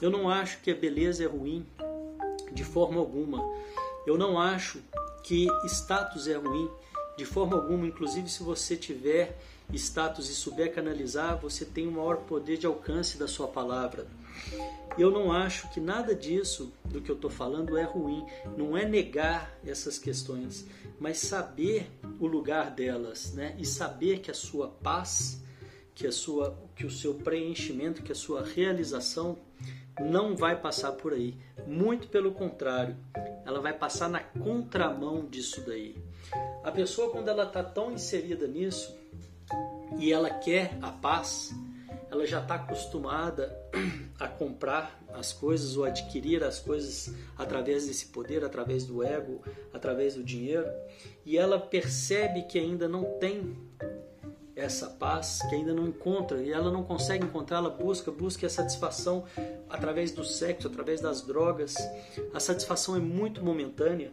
Eu 0.00 0.08
não 0.08 0.30
acho 0.30 0.62
que 0.62 0.70
a 0.70 0.74
beleza 0.74 1.24
é 1.24 1.26
ruim 1.26 1.66
de 2.52 2.62
forma 2.62 3.00
alguma. 3.00 3.44
Eu 4.06 4.16
não 4.16 4.38
acho 4.38 4.78
que 5.24 5.48
status 5.66 6.28
é 6.28 6.36
ruim 6.36 6.70
de 7.16 7.24
forma 7.24 7.56
alguma, 7.56 7.88
inclusive 7.88 8.28
se 8.28 8.40
você 8.40 8.76
tiver 8.76 9.36
status 9.72 10.30
e 10.30 10.34
souber 10.34 10.74
canalizar, 10.74 11.38
você 11.38 11.64
tem 11.64 11.86
o 11.86 11.92
maior 11.92 12.18
poder 12.18 12.56
de 12.56 12.66
alcance 12.66 13.18
da 13.18 13.28
sua 13.28 13.48
palavra. 13.48 14.06
Eu 14.96 15.10
não 15.10 15.30
acho 15.30 15.70
que 15.70 15.80
nada 15.80 16.14
disso 16.14 16.72
do 16.84 17.00
que 17.00 17.10
eu 17.10 17.14
estou 17.14 17.30
falando 17.30 17.76
é 17.76 17.84
ruim. 17.84 18.26
Não 18.56 18.76
é 18.76 18.84
negar 18.84 19.56
essas 19.64 19.98
questões, 19.98 20.66
mas 20.98 21.18
saber 21.18 21.90
o 22.18 22.26
lugar 22.26 22.70
delas, 22.70 23.32
né? 23.32 23.54
E 23.58 23.64
saber 23.64 24.20
que 24.20 24.30
a 24.30 24.34
sua 24.34 24.68
paz, 24.68 25.42
que 25.94 26.06
a 26.06 26.12
sua, 26.12 26.58
que 26.74 26.86
o 26.86 26.90
seu 26.90 27.14
preenchimento, 27.14 28.02
que 28.02 28.12
a 28.12 28.16
sua 28.16 28.42
realização 28.42 29.38
não 30.00 30.34
vai 30.36 30.60
passar 30.60 30.92
por 30.92 31.12
aí. 31.12 31.36
Muito 31.66 32.08
pelo 32.08 32.32
contrário, 32.32 32.96
ela 33.44 33.60
vai 33.60 33.72
passar 33.72 34.08
na 34.08 34.20
contramão 34.20 35.26
disso 35.26 35.60
daí. 35.60 35.96
A 36.64 36.72
pessoa 36.72 37.10
quando 37.10 37.28
ela 37.28 37.44
está 37.44 37.62
tão 37.62 37.92
inserida 37.92 38.46
nisso 38.46 38.97
e 39.96 40.12
ela 40.12 40.30
quer 40.30 40.76
a 40.82 40.90
paz, 40.90 41.54
ela 42.10 42.26
já 42.26 42.40
está 42.40 42.56
acostumada 42.56 43.56
a 44.18 44.28
comprar 44.28 45.00
as 45.14 45.32
coisas 45.32 45.76
ou 45.76 45.84
adquirir 45.84 46.42
as 46.42 46.58
coisas 46.58 47.14
através 47.36 47.86
desse 47.86 48.06
poder, 48.06 48.44
através 48.44 48.84
do 48.84 49.02
ego, 49.02 49.42
através 49.72 50.14
do 50.14 50.22
dinheiro, 50.22 50.70
e 51.24 51.38
ela 51.38 51.58
percebe 51.58 52.42
que 52.42 52.58
ainda 52.58 52.88
não 52.88 53.04
tem 53.18 53.56
essa 54.54 54.88
paz, 54.88 55.40
que 55.48 55.54
ainda 55.54 55.72
não 55.72 55.86
encontra, 55.86 56.42
e 56.42 56.50
ela 56.50 56.70
não 56.70 56.82
consegue 56.82 57.24
encontrar, 57.24 57.58
ela 57.58 57.70
busca, 57.70 58.10
busca 58.10 58.46
a 58.46 58.50
satisfação 58.50 59.24
através 59.70 60.10
do 60.10 60.24
sexo, 60.24 60.66
através 60.66 61.00
das 61.00 61.22
drogas. 61.22 61.76
A 62.34 62.40
satisfação 62.40 62.96
é 62.96 62.98
muito 62.98 63.44
momentânea, 63.44 64.12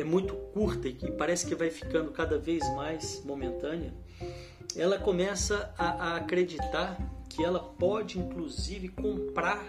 é 0.00 0.04
muito 0.04 0.34
curta 0.52 0.88
e 0.88 0.94
parece 1.12 1.46
que 1.46 1.54
vai 1.54 1.70
ficando 1.70 2.10
cada 2.10 2.38
vez 2.38 2.62
mais 2.74 3.22
momentânea 3.24 3.92
ela 4.76 4.98
começa 4.98 5.72
a, 5.76 5.86
a 5.86 6.16
acreditar 6.16 6.98
que 7.28 7.44
ela 7.44 7.58
pode 7.58 8.18
inclusive 8.18 8.88
comprar 8.88 9.64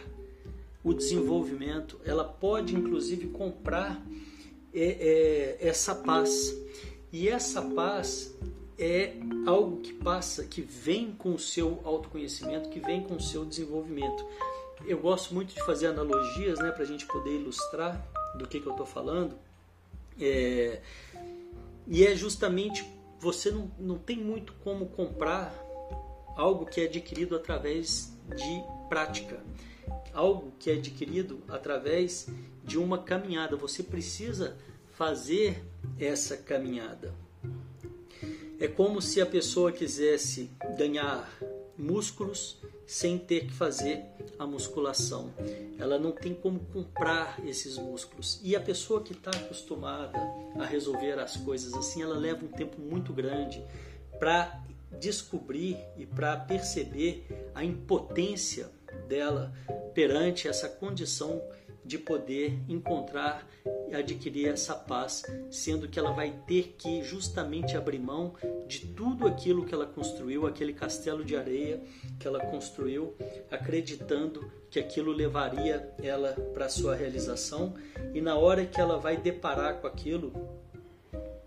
o 0.84 0.94
desenvolvimento, 0.94 2.00
ela 2.06 2.24
pode 2.24 2.76
inclusive 2.76 3.28
comprar 3.28 4.02
é, 4.74 5.58
é, 5.62 5.68
essa 5.68 5.94
paz. 5.96 6.56
E 7.12 7.28
essa 7.28 7.62
paz 7.62 8.36
é 8.78 9.14
algo 9.46 9.82
que 9.82 9.94
passa, 9.94 10.46
que 10.46 10.62
vem 10.62 11.12
com 11.12 11.34
o 11.34 11.40
seu 11.40 11.82
autoconhecimento, 11.84 12.70
que 12.70 12.80
vem 12.80 13.04
com 13.04 13.16
o 13.16 13.22
seu 13.22 13.44
desenvolvimento. 13.44 14.26
Eu 14.86 15.00
gosto 15.00 15.34
muito 15.34 15.54
de 15.54 15.64
fazer 15.66 15.88
analogias 15.88 16.60
né, 16.60 16.72
para 16.72 16.84
a 16.84 16.88
gente 16.88 17.06
poder 17.06 17.36
ilustrar 17.36 18.02
do 18.38 18.48
que, 18.48 18.60
que 18.60 18.68
eu 18.68 18.72
estou 18.72 18.86
falando. 18.86 19.36
É, 20.20 20.82
e 21.88 22.06
é 22.06 22.16
justamente 22.16 22.86
você 23.20 23.52
não, 23.52 23.72
não 23.78 23.98
tem 23.98 24.18
muito 24.18 24.54
como 24.64 24.88
comprar 24.88 25.54
algo 26.36 26.66
que 26.66 26.82
é 26.82 26.86
adquirido 26.86 27.36
através 27.36 28.14
de 28.36 28.64
prática, 28.88 29.44
algo 30.14 30.54
que 30.58 30.70
é 30.70 30.76
adquirido 30.76 31.42
através 31.48 32.28
de 32.64 32.78
uma 32.78 32.98
caminhada. 33.00 33.56
Você 33.58 33.84
precisa 33.84 34.58
fazer 34.92 35.64
essa 36.00 36.38
caminhada. 36.38 37.14
É 38.60 38.68
como 38.68 39.02
se 39.02 39.22
a 39.22 39.26
pessoa 39.26 39.72
quisesse 39.72 40.50
ganhar 40.78 41.30
músculos 41.80 42.58
sem 42.86 43.18
ter 43.18 43.46
que 43.46 43.54
fazer 43.54 44.04
a 44.38 44.46
musculação. 44.46 45.34
Ela 45.78 45.98
não 45.98 46.12
tem 46.12 46.34
como 46.34 46.60
comprar 46.60 47.40
esses 47.46 47.78
músculos. 47.78 48.40
E 48.44 48.56
a 48.56 48.60
pessoa 48.60 49.02
que 49.02 49.14
está 49.14 49.32
acostumada 49.32 50.20
a 50.60 50.66
resolver 50.66 51.20
as 51.20 51.38
coisas 51.38 51.74
assim, 51.74 52.02
ela 52.02 52.18
leva 52.18 52.44
um 52.44 52.50
tempo 52.50 52.82
muito 52.82 53.14
grande 53.14 53.64
para 54.20 54.64
descobrir 55.00 55.78
e 55.98 56.06
para 56.06 56.36
perceber 56.36 57.26
a 57.54 57.64
impotência 57.64 58.70
dela 59.08 59.54
perante 59.94 60.48
essa 60.48 60.70
condição 60.70 61.42
de 61.90 61.98
poder 61.98 62.60
encontrar 62.68 63.48
e 63.90 63.96
adquirir 63.96 64.50
essa 64.50 64.76
paz, 64.76 65.24
sendo 65.50 65.88
que 65.88 65.98
ela 65.98 66.12
vai 66.12 66.32
ter 66.46 66.76
que 66.78 67.02
justamente 67.04 67.76
abrir 67.76 67.98
mão 67.98 68.36
de 68.68 68.86
tudo 68.86 69.26
aquilo 69.26 69.66
que 69.66 69.74
ela 69.74 69.88
construiu, 69.88 70.46
aquele 70.46 70.72
castelo 70.72 71.26
de 71.26 71.36
areia 71.36 71.82
que 72.20 72.28
ela 72.28 72.46
construiu, 72.46 73.16
acreditando 73.50 74.52
que 74.70 74.80
aquilo 74.80 75.12
levaria 75.12 75.92
ela 76.04 76.34
para 76.54 76.70
sua 76.70 76.96
realização, 76.96 77.74
e 78.14 78.22
na 78.22 78.36
hora 78.36 78.66
que 78.66 78.80
ela 78.80 79.00
vai 79.00 79.18
deparar 79.18 79.82
com 79.82 79.88
aquilo, 79.88 80.32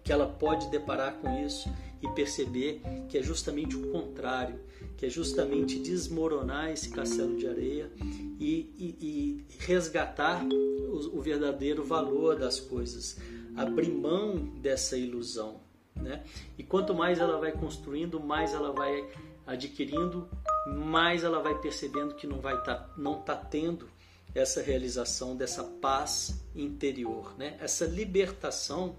que 0.03 0.13
ela 0.13 0.27
pode 0.27 0.69
deparar 0.71 1.15
com 1.19 1.39
isso 1.39 1.73
e 2.03 2.09
perceber 2.09 2.83
que 3.09 3.17
é 3.17 3.23
justamente 3.23 3.77
o 3.77 3.93
contrário, 3.93 4.59
que 4.97 5.07
é 5.07 5.09
justamente 5.09 5.79
desmoronar 5.79 6.71
esse 6.71 6.91
castelo 6.91 7.37
de 7.37 7.47
areia 7.47 7.91
e, 8.39 8.71
e, 8.79 8.97
e 9.01 9.47
resgatar 9.59 10.45
o, 10.45 11.19
o, 11.19 11.21
verdadeiro 11.21 11.85
valor 11.85 12.39
das 12.39 12.61
coisas, 12.61 13.19
abrir 13.57 13.91
mão 13.91 14.37
dessa 14.61 14.97
ilusão. 14.97 15.61
Né? 15.95 16.25
E 16.57 16.63
quanto 16.63 16.95
mais 16.95 17.19
ela 17.19 17.39
vai 17.39 17.53
construindo, 17.53 18.21
mais 18.21 18.53
ela 18.53 18.73
vai 18.73 19.09
adquirindo, 19.47 20.29
mais 20.67 21.25
ela 21.25 21.41
vai 21.41 21.59
percebendo 21.61 22.15
que 22.15 22.27
não 22.27 22.41
vai 22.41 22.63
tá, 22.63 22.91
não 22.97 23.21
está 23.21 23.37
tendo 23.37 23.89
essa 24.35 24.63
realização 24.63 25.37
dessa 25.37 25.63
paz 25.63 26.43
interior, 26.55 27.35
né? 27.37 27.57
essa 27.61 27.85
libertação 27.85 28.97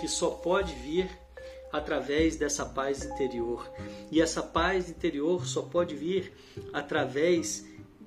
que 0.00 0.08
só 0.08 0.30
pode 0.30 0.74
vir 0.74 1.08
através 1.76 2.36
dessa 2.36 2.64
paz 2.64 3.04
interior. 3.04 3.70
E 4.10 4.20
essa 4.20 4.42
paz 4.42 4.88
interior 4.88 5.46
só 5.46 5.62
pode 5.62 5.94
vir 5.94 6.32
através 6.72 7.66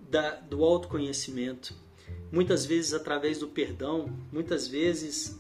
da, 0.10 0.32
do 0.36 0.64
autoconhecimento, 0.64 1.76
muitas 2.32 2.66
vezes 2.66 2.94
através 2.94 3.40
do 3.40 3.48
perdão, 3.48 4.12
muitas 4.32 4.68
vezes, 4.68 5.38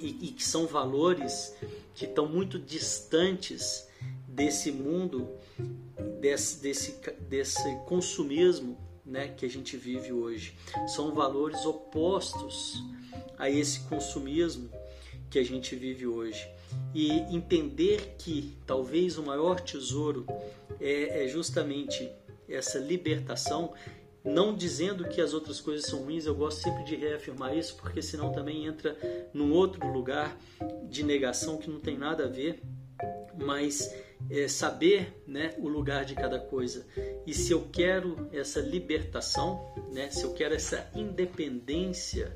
e, 0.00 0.28
e 0.28 0.32
que 0.32 0.44
são 0.44 0.66
valores 0.66 1.54
que 1.94 2.04
estão 2.04 2.28
muito 2.28 2.58
distantes 2.58 3.88
desse 4.28 4.70
mundo, 4.70 5.28
desse, 6.20 6.60
desse, 6.62 7.00
desse 7.20 7.76
consumismo 7.86 8.78
né, 9.04 9.28
que 9.28 9.46
a 9.46 9.50
gente 9.50 9.76
vive 9.76 10.12
hoje. 10.12 10.54
São 10.88 11.14
valores 11.14 11.64
opostos 11.64 12.84
a 13.38 13.50
esse 13.50 13.80
consumismo 13.80 14.70
que 15.30 15.38
a 15.38 15.44
gente 15.44 15.74
vive 15.74 16.06
hoje 16.06 16.55
e 16.94 17.10
entender 17.34 18.16
que 18.18 18.56
talvez 18.66 19.18
o 19.18 19.22
maior 19.22 19.60
tesouro 19.60 20.26
é, 20.80 21.24
é 21.24 21.28
justamente 21.28 22.10
essa 22.48 22.78
libertação 22.78 23.72
não 24.26 24.54
dizendo 24.54 25.08
que 25.08 25.20
as 25.20 25.32
outras 25.32 25.60
coisas 25.60 25.86
são 25.86 26.00
ruins, 26.00 26.26
eu 26.26 26.34
gosto 26.34 26.60
sempre 26.60 26.82
de 26.84 26.96
reafirmar 26.96 27.56
isso, 27.56 27.76
porque 27.76 28.02
senão 28.02 28.32
também 28.32 28.66
entra 28.66 28.96
num 29.32 29.52
outro 29.52 29.86
lugar 29.90 30.36
de 30.88 31.04
negação 31.04 31.58
que 31.58 31.70
não 31.70 31.78
tem 31.78 31.96
nada 31.96 32.24
a 32.24 32.28
ver, 32.28 32.60
mas 33.38 33.94
é 34.28 34.48
saber 34.48 35.22
né, 35.26 35.54
o 35.58 35.68
lugar 35.68 36.04
de 36.04 36.14
cada 36.14 36.40
coisa. 36.40 36.84
E 37.26 37.32
se 37.32 37.52
eu 37.52 37.68
quero 37.70 38.28
essa 38.32 38.60
libertação, 38.60 39.72
né, 39.92 40.10
se 40.10 40.24
eu 40.24 40.32
quero 40.32 40.54
essa 40.54 40.90
independência 40.94 42.34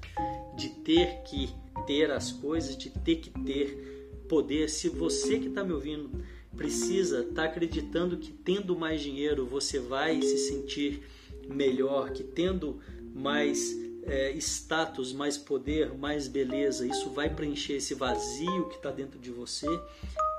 de 0.57 0.69
ter 0.69 1.23
que 1.23 1.53
ter 1.87 2.11
as 2.11 2.31
coisas, 2.31 2.77
de 2.77 2.91
ter 2.91 3.17
que 3.17 3.31
ter 3.31 3.90
poder, 4.31 4.71
se 4.71 4.89
você 4.89 5.41
que 5.41 5.49
está 5.49 5.65
me 5.65 5.73
ouvindo 5.73 6.09
precisa 6.57 7.23
estar 7.23 7.35
tá 7.35 7.45
acreditando 7.45 8.17
que 8.17 8.31
tendo 8.31 8.79
mais 8.79 9.01
dinheiro 9.01 9.45
você 9.45 9.81
vai 9.81 10.23
se 10.23 10.39
sentir 10.39 11.03
melhor, 11.49 12.11
que 12.11 12.23
tendo 12.23 12.81
mais 13.13 13.77
é, 14.05 14.31
status, 14.37 15.13
mais 15.13 15.37
poder, 15.37 15.93
mais 15.99 16.29
beleza, 16.29 16.87
isso 16.87 17.11
vai 17.11 17.29
preencher 17.29 17.75
esse 17.75 17.93
vazio 17.93 18.69
que 18.69 18.77
está 18.77 18.93
dentro 18.93 19.19
de 19.19 19.33
você, 19.33 19.67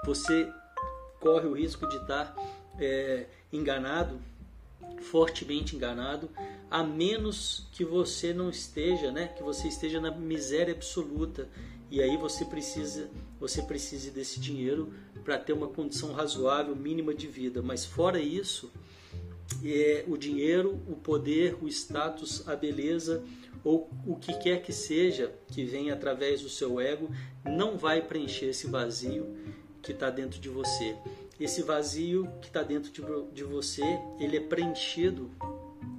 você 0.06 0.50
corre 1.20 1.48
o 1.48 1.54
risco 1.54 1.86
de 1.90 1.98
estar 1.98 2.34
tá, 2.34 2.42
é, 2.80 3.26
enganado, 3.52 4.22
fortemente 5.02 5.76
enganado, 5.76 6.30
a 6.70 6.82
menos 6.82 7.68
que 7.74 7.84
você 7.84 8.34
não 8.34 8.50
esteja, 8.50 9.12
né, 9.12 9.28
que 9.28 9.44
você 9.44 9.68
esteja 9.68 10.00
na 10.00 10.12
miséria 10.12 10.74
absoluta 10.74 11.50
e 11.92 12.02
aí 12.02 12.16
você 12.16 12.46
precisa 12.46 13.10
você 13.38 13.62
precise 13.62 14.12
desse 14.12 14.40
dinheiro 14.40 14.94
para 15.26 15.38
ter 15.38 15.52
uma 15.52 15.68
condição 15.68 16.14
razoável 16.14 16.76
mínima 16.76 17.14
de 17.14 17.28
vida. 17.28 17.62
Mas 17.62 17.84
fora 17.84 18.20
isso 18.20 18.72
é, 19.64 20.06
o 20.08 20.16
dinheiro 20.16 20.80
o 20.88 20.96
poder 20.96 21.58
o 21.62 21.68
status 21.68 22.48
a 22.48 22.56
beleza 22.56 23.24
ou 23.64 23.90
o 24.08 24.16
que 24.16 24.34
quer 24.40 24.62
que 24.62 24.72
seja 24.72 25.34
que 25.48 25.66
venha 25.66 25.94
através 25.94 26.42
do 26.42 26.50
seu 26.50 26.80
ego 26.80 27.10
não 27.44 27.78
vai 27.78 28.02
preencher 28.02 28.46
esse 28.46 28.68
vazio 28.68 29.36
que 29.82 29.92
está 29.92 30.10
dentro 30.10 30.40
de 30.40 30.48
você. 30.48 30.96
Esse 31.40 31.64
vazio 31.64 32.30
que 32.40 32.48
está 32.48 32.64
dentro 32.64 32.92
de, 32.92 33.02
de 33.34 33.44
você 33.44 33.84
ele 34.20 34.38
é 34.38 34.40
preenchido 34.40 35.30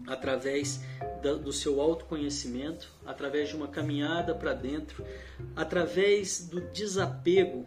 através 0.07 0.81
do 1.22 1.52
seu 1.52 1.80
autoconhecimento, 1.80 2.92
através 3.06 3.48
de 3.48 3.56
uma 3.56 3.68
caminhada 3.68 4.35
para 4.35 4.52
dentro, 4.52 5.04
através 5.54 6.48
do 6.48 6.61
desapego, 6.61 7.64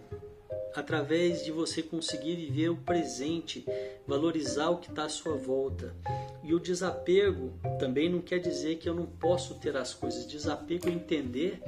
através 0.75 1.43
de 1.43 1.51
você 1.51 1.81
conseguir 1.81 2.35
viver 2.35 2.69
o 2.69 2.75
presente, 2.75 3.65
valorizar 4.05 4.69
o 4.69 4.77
que 4.77 4.89
está 4.89 5.05
à 5.05 5.09
sua 5.09 5.35
volta. 5.35 5.95
E 6.43 6.53
o 6.53 6.59
desapego 6.59 7.53
também 7.79 8.09
não 8.09 8.21
quer 8.21 8.39
dizer 8.39 8.75
que 8.75 8.89
eu 8.89 8.93
não 8.93 9.05
posso 9.05 9.55
ter 9.55 9.75
as 9.77 9.93
coisas. 9.93 10.27
Desapego 10.27 10.89
é 10.89 10.91
entender 10.91 11.61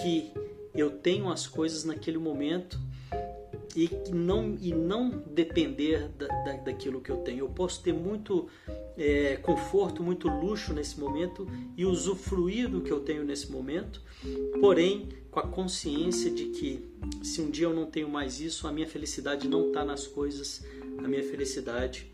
que 0.00 0.32
eu 0.74 0.90
tenho 0.90 1.30
as 1.30 1.46
coisas 1.46 1.84
naquele 1.84 2.18
momento 2.18 2.78
e 3.76 3.90
não, 4.12 4.56
e 4.60 4.72
não 4.72 5.22
depender 5.26 6.08
da, 6.08 6.26
da, 6.26 6.52
daquilo 6.54 7.00
que 7.00 7.10
eu 7.10 7.18
tenho. 7.18 7.40
Eu 7.40 7.48
posso 7.48 7.82
ter 7.82 7.92
muito 7.92 8.48
é, 8.96 9.36
conforto, 9.36 10.02
muito 10.02 10.28
luxo 10.28 10.72
nesse 10.72 10.98
momento 10.98 11.46
e 11.76 11.84
usufruir 11.84 12.68
do 12.68 12.80
que 12.80 12.90
eu 12.90 13.00
tenho 13.00 13.24
nesse 13.24 13.50
momento, 13.50 14.02
porém 14.60 15.08
com 15.30 15.40
a 15.40 15.46
consciência 15.46 16.30
de 16.30 16.46
que 16.46 16.84
se 17.22 17.40
um 17.40 17.50
dia 17.50 17.66
eu 17.66 17.74
não 17.74 17.86
tenho 17.86 18.08
mais 18.08 18.40
isso, 18.40 18.66
a 18.66 18.72
minha 18.72 18.86
felicidade 18.86 19.46
não 19.48 19.68
está 19.68 19.84
nas 19.84 20.06
coisas, 20.06 20.64
a 20.98 21.06
minha 21.06 21.22
felicidade 21.22 22.10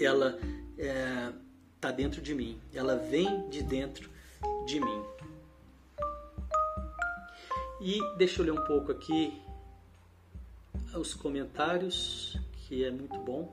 ela 0.00 0.38
está 0.76 0.84
é, 0.84 1.32
tá 1.80 1.90
dentro 1.90 2.20
de 2.20 2.34
mim, 2.34 2.58
ela 2.74 2.96
vem 2.96 3.48
de 3.48 3.62
dentro 3.62 4.10
de 4.66 4.80
mim. 4.80 5.02
E 7.80 7.98
deixa 8.16 8.40
eu 8.40 8.46
ler 8.46 8.52
um 8.52 8.64
pouco 8.64 8.92
aqui 8.92 9.41
os 10.98 11.14
comentários, 11.14 12.38
que 12.56 12.84
é 12.84 12.90
muito 12.90 13.18
bom. 13.18 13.52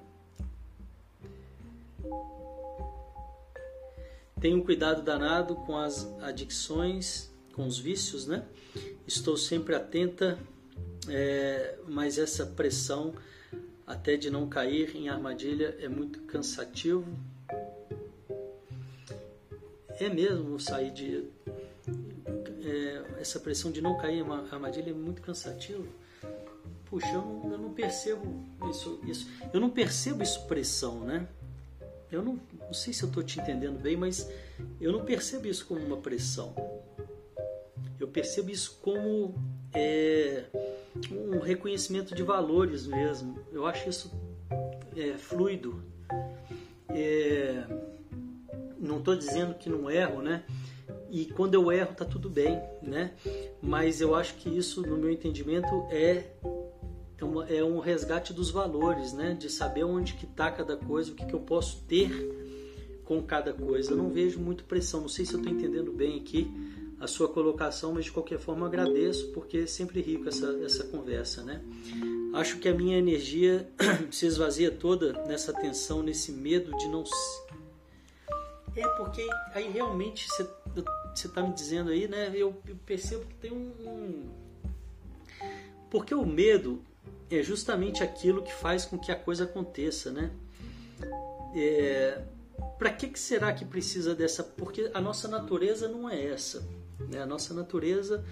Tenho 4.39 4.58
um 4.58 4.63
cuidado 4.63 5.02
danado 5.02 5.56
com 5.56 5.78
as 5.78 6.06
adicções, 6.21 7.30
com 7.54 7.67
os 7.67 7.78
vícios, 7.78 8.25
né? 8.25 8.45
Estou 9.06 9.36
sempre 9.36 9.75
atenta, 9.75 10.39
é, 11.10 11.78
mas 11.88 12.17
essa 12.17 12.45
pressão 12.45 13.13
até 13.86 14.15
de 14.15 14.30
não 14.30 14.47
cair 14.47 14.95
em 14.95 15.10
armadilha 15.10 15.75
é 15.82 15.89
muito 15.89 16.21
cansativo. 16.21 17.06
É 19.99 20.08
mesmo 20.08 20.60
sair 20.60 20.91
de. 20.91 21.25
É, 22.63 23.04
essa 23.19 23.39
pressão 23.39 23.71
de 23.71 23.82
não 23.82 23.97
cair 23.97 24.19
em 24.19 24.32
armadilha 24.52 24.91
é 24.91 24.93
muito 24.93 25.21
cansativo. 25.21 25.86
Puxa, 26.89 27.08
eu 27.08 27.21
não, 27.21 27.52
eu 27.52 27.58
não 27.58 27.73
percebo 27.73 28.43
isso, 28.69 28.99
isso. 29.06 29.28
Eu 29.54 29.60
não 29.60 29.69
percebo 29.69 30.23
isso 30.23 30.45
pressão, 30.47 31.02
né? 31.02 31.28
Eu 32.12 32.23
não, 32.23 32.39
não 32.60 32.73
sei 32.73 32.91
se 32.91 33.04
eu 33.04 33.08
estou 33.08 33.21
te 33.21 33.39
entendendo 33.39 33.80
bem, 33.80 33.95
mas 33.95 34.28
eu 34.82 34.91
não 34.91 35.06
percebo 35.06 35.47
isso 35.47 35.65
como 35.67 35.80
uma 35.82 35.97
pressão. 35.97 36.56
Eu 37.99 38.08
percebo 38.08 38.49
isso 38.49 38.80
como 38.82 39.36
é, 39.71 40.45
um 41.12 41.39
reconhecimento 41.39 42.15
de 42.15 42.23
valores 42.23 42.88
mesmo. 42.88 43.39
Eu 43.52 43.67
acho 43.67 43.88
isso 43.88 44.12
é, 44.97 45.15
fluido. 45.17 45.84
É, 46.89 47.65
não 48.80 48.97
estou 48.97 49.15
dizendo 49.15 49.54
que 49.54 49.69
não 49.69 49.91
erro, 49.91 50.23
né? 50.23 50.43
E 51.12 51.25
quando 51.25 51.54
eu 51.54 51.71
erro 51.71 51.93
tá 51.93 52.06
tudo 52.06 52.30
bem, 52.30 52.60
né? 52.82 53.13
Mas 53.62 54.02
eu 54.02 54.15
acho 54.15 54.36
que 54.36 54.49
isso, 54.49 54.82
no 54.82 54.97
meu 54.97 55.12
entendimento, 55.12 55.67
é 55.91 56.32
uma, 57.25 57.47
é 57.47 57.63
um 57.63 57.79
resgate 57.79 58.34
dos 58.34 58.51
valores, 58.51 59.13
né? 59.13 59.34
De 59.34 59.49
saber 59.49 59.84
onde 59.84 60.13
que 60.13 60.25
está 60.25 60.51
cada 60.51 60.77
coisa, 60.77 61.12
o 61.12 61.15
que, 61.15 61.25
que 61.25 61.34
eu 61.34 61.39
posso 61.39 61.84
ter 61.88 62.10
com 63.05 63.23
cada 63.23 63.53
coisa. 63.53 63.91
Eu 63.91 63.97
não 63.97 64.10
vejo 64.10 64.39
muito 64.39 64.63
pressão. 64.63 65.01
Não 65.01 65.10
sei 65.10 65.25
se 65.25 65.34
eu 65.34 65.39
estou 65.39 65.53
entendendo 65.53 65.91
bem 65.91 66.19
aqui 66.19 66.47
a 66.99 67.08
sua 67.08 67.27
colocação, 67.29 67.93
mas 67.93 68.05
de 68.05 68.12
qualquer 68.12 68.38
forma 68.38 68.67
agradeço 68.67 69.32
porque 69.32 69.60
é 69.60 69.65
sempre 69.65 70.01
rico 70.01 70.27
essa, 70.27 70.47
essa 70.63 70.84
conversa, 70.84 71.41
né? 71.43 71.62
Acho 72.34 72.60
que 72.60 72.67
a 72.67 72.73
minha 72.73 72.97
energia 72.97 73.67
se 74.12 74.25
esvazia 74.25 74.69
toda 74.69 75.13
nessa 75.25 75.53
tensão, 75.53 76.03
nesse 76.03 76.32
medo 76.32 76.75
de 76.77 76.88
não. 76.88 77.03
É 78.75 78.88
porque 78.89 79.27
aí 79.53 79.69
realmente 79.71 80.27
você 80.27 80.47
está 81.27 81.41
me 81.41 81.53
dizendo 81.53 81.89
aí, 81.89 82.08
né? 82.08 82.32
Eu, 82.36 82.55
eu 82.67 82.75
percebo 82.86 83.25
que 83.25 83.36
tem 83.36 83.51
um, 83.51 83.71
um. 83.82 84.29
Porque 85.89 86.13
o 86.13 86.25
medo 86.25 86.84
é 87.30 87.44
justamente 87.44 88.04
aquilo 88.04 88.42
que 88.42 88.54
faz 88.54 88.86
com 88.86 88.98
que 88.98 89.12
a 89.12 89.15
coisa 89.15 89.44
aconteça, 89.44 90.12
né? 90.12 90.32
É, 91.56 92.22
para 92.78 92.92
que, 92.92 93.08
que 93.08 93.20
será 93.20 93.54
que 93.54 93.65
precisa 93.65 94.15
dessa? 94.15 94.44
Porque 94.44 94.89
a 94.94 95.02
nossa 95.02 95.28
natureza 95.28 95.88
não 95.88 96.10
é 96.10 96.26
essa. 96.26 96.68
Né? 97.00 97.22
A 97.22 97.26
nossa 97.26 97.54
natureza 97.54 98.24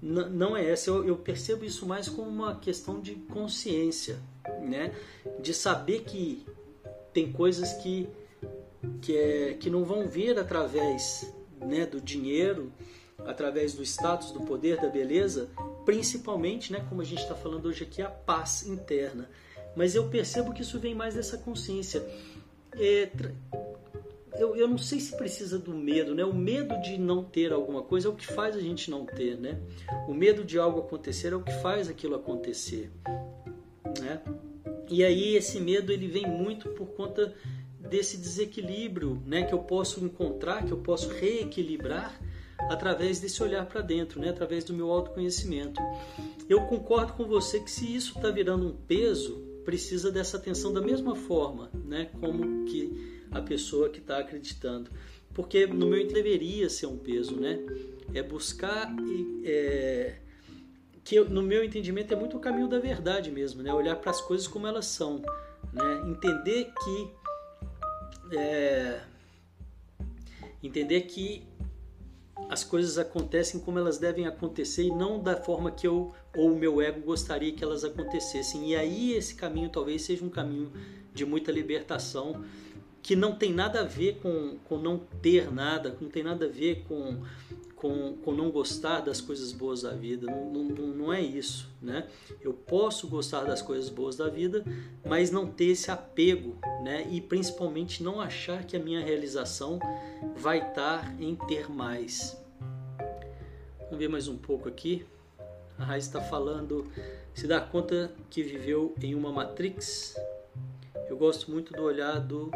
não 0.00 0.56
é 0.56 0.68
essa. 0.68 0.90
Eu, 0.90 1.06
eu, 1.06 1.16
percebo 1.16 1.64
isso 1.64 1.86
mais 1.86 2.08
como 2.08 2.28
uma 2.28 2.56
questão 2.56 3.00
de 3.00 3.14
consciência, 3.14 4.18
né? 4.60 4.94
De 5.40 5.54
saber 5.54 6.00
que 6.00 6.44
tem 7.12 7.32
coisas 7.32 7.72
que 7.74 8.08
que, 9.00 9.16
é, 9.16 9.54
que 9.54 9.70
não 9.70 9.84
vão 9.84 10.06
vir 10.08 10.38
através 10.38 11.32
né, 11.60 11.86
do 11.86 12.00
dinheiro, 12.00 12.72
através 13.18 13.74
do 13.74 13.82
status, 13.82 14.32
do 14.32 14.40
poder, 14.40 14.80
da 14.80 14.88
beleza, 14.88 15.48
principalmente, 15.84 16.72
né, 16.72 16.84
como 16.88 17.00
a 17.00 17.04
gente 17.04 17.22
está 17.22 17.34
falando 17.34 17.66
hoje 17.66 17.84
aqui, 17.84 18.02
a 18.02 18.10
paz 18.10 18.66
interna. 18.66 19.28
Mas 19.74 19.94
eu 19.94 20.08
percebo 20.08 20.52
que 20.52 20.62
isso 20.62 20.78
vem 20.78 20.94
mais 20.94 21.14
dessa 21.14 21.38
consciência. 21.38 22.04
É, 22.74 23.10
eu, 24.38 24.56
eu 24.56 24.68
não 24.68 24.78
sei 24.78 25.00
se 25.00 25.16
precisa 25.16 25.58
do 25.58 25.72
medo, 25.72 26.14
né? 26.14 26.24
O 26.24 26.34
medo 26.34 26.80
de 26.80 26.98
não 26.98 27.22
ter 27.22 27.52
alguma 27.52 27.82
coisa 27.82 28.08
é 28.08 28.10
o 28.10 28.14
que 28.14 28.26
faz 28.26 28.56
a 28.56 28.60
gente 28.60 28.90
não 28.90 29.06
ter, 29.06 29.36
né? 29.36 29.60
O 30.08 30.14
medo 30.14 30.44
de 30.44 30.58
algo 30.58 30.80
acontecer 30.80 31.32
é 31.32 31.36
o 31.36 31.42
que 31.42 31.52
faz 31.60 31.88
aquilo 31.88 32.14
acontecer, 32.14 32.90
né? 34.00 34.20
E 34.88 35.04
aí 35.04 35.36
esse 35.36 35.60
medo 35.60 35.92
ele 35.92 36.06
vem 36.06 36.26
muito 36.26 36.68
por 36.70 36.88
conta 36.88 37.34
desse 37.78 38.16
desequilíbrio, 38.16 39.22
né? 39.26 39.44
Que 39.44 39.54
eu 39.54 39.60
posso 39.60 40.04
encontrar, 40.04 40.64
que 40.64 40.72
eu 40.72 40.78
posso 40.78 41.08
reequilibrar 41.08 42.20
através 42.68 43.20
desse 43.20 43.42
olhar 43.42 43.66
para 43.66 43.80
dentro, 43.80 44.20
né? 44.20 44.30
Através 44.30 44.64
do 44.64 44.74
meu 44.74 44.90
autoconhecimento. 44.90 45.80
Eu 46.48 46.62
concordo 46.62 47.12
com 47.14 47.24
você 47.24 47.60
que 47.60 47.70
se 47.70 47.94
isso 47.94 48.16
está 48.16 48.30
virando 48.30 48.66
um 48.68 48.76
peso, 48.76 49.52
precisa 49.64 50.10
dessa 50.10 50.36
atenção 50.36 50.72
da 50.72 50.80
mesma 50.80 51.14
forma, 51.14 51.70
né? 51.84 52.10
Como 52.20 52.64
que 52.66 53.22
a 53.30 53.40
pessoa 53.40 53.88
que 53.88 53.98
está 53.98 54.18
acreditando. 54.18 54.90
Porque 55.34 55.66
no 55.66 55.86
meu 55.86 56.06
deveria 56.06 56.68
ser 56.68 56.86
um 56.86 56.98
peso, 56.98 57.40
né? 57.40 57.58
É 58.12 58.22
buscar 58.22 58.94
é, 59.44 60.16
que 61.02 61.20
no 61.20 61.42
meu 61.42 61.64
entendimento 61.64 62.12
é 62.12 62.16
muito 62.16 62.36
o 62.36 62.40
caminho 62.40 62.68
da 62.68 62.78
verdade 62.78 63.30
mesmo, 63.30 63.62
né? 63.62 63.72
Olhar 63.72 63.96
para 63.96 64.10
as 64.10 64.20
coisas 64.20 64.46
como 64.46 64.66
elas 64.66 64.86
são, 64.86 65.22
né? 65.72 66.02
Entender 66.06 66.72
que 66.84 68.36
é, 68.36 69.00
entender 70.62 71.02
que 71.02 71.42
as 72.48 72.64
coisas 72.64 72.98
acontecem 72.98 73.60
como 73.60 73.78
elas 73.78 73.98
devem 73.98 74.26
acontecer 74.26 74.84
e 74.84 74.90
não 74.90 75.22
da 75.22 75.36
forma 75.36 75.70
que 75.70 75.86
eu 75.86 76.14
ou 76.36 76.52
o 76.52 76.58
meu 76.58 76.80
ego 76.80 77.00
gostaria 77.00 77.52
que 77.52 77.62
elas 77.64 77.84
acontecessem. 77.84 78.70
E 78.70 78.76
aí 78.76 79.12
esse 79.12 79.34
caminho 79.34 79.70
talvez 79.70 80.02
seja 80.02 80.24
um 80.24 80.30
caminho 80.30 80.72
de 81.14 81.24
muita 81.24 81.52
libertação 81.52 82.44
que 83.02 83.16
não 83.16 83.34
tem 83.34 83.52
nada 83.52 83.80
a 83.80 83.84
ver 83.84 84.18
com, 84.22 84.58
com 84.64 84.78
não 84.78 84.98
ter 85.20 85.52
nada, 85.52 85.96
não 86.00 86.08
tem 86.08 86.22
nada 86.22 86.46
a 86.46 86.48
ver 86.48 86.84
com, 86.86 87.22
com, 87.82 88.16
com 88.18 88.32
não 88.32 88.48
gostar 88.52 89.00
das 89.00 89.20
coisas 89.20 89.50
boas 89.50 89.82
da 89.82 89.90
vida. 89.90 90.28
Não, 90.30 90.64
não, 90.64 90.86
não 90.86 91.12
é 91.12 91.20
isso, 91.20 91.68
né? 91.82 92.06
Eu 92.40 92.54
posso 92.54 93.08
gostar 93.08 93.42
das 93.42 93.60
coisas 93.60 93.88
boas 93.88 94.14
da 94.14 94.28
vida, 94.28 94.64
mas 95.04 95.32
não 95.32 95.48
ter 95.48 95.64
esse 95.64 95.90
apego, 95.90 96.56
né? 96.84 97.04
E 97.10 97.20
principalmente 97.20 98.00
não 98.00 98.20
achar 98.20 98.64
que 98.64 98.76
a 98.76 98.78
minha 98.78 99.04
realização 99.04 99.80
vai 100.36 100.58
estar 100.68 101.20
em 101.20 101.34
ter 101.34 101.68
mais. 101.68 102.40
Vamos 103.80 103.98
ver 103.98 104.08
mais 104.08 104.28
um 104.28 104.38
pouco 104.38 104.68
aqui. 104.68 105.04
A 105.76 105.84
Raiz 105.84 106.04
está 106.04 106.20
falando, 106.20 106.86
se 107.34 107.48
dá 107.48 107.60
conta 107.60 108.12
que 108.30 108.44
viveu 108.44 108.94
em 109.02 109.16
uma 109.16 109.32
Matrix. 109.32 110.14
Eu 111.08 111.16
gosto 111.16 111.50
muito 111.50 111.72
do 111.72 111.82
olhar 111.82 112.20
do 112.20 112.48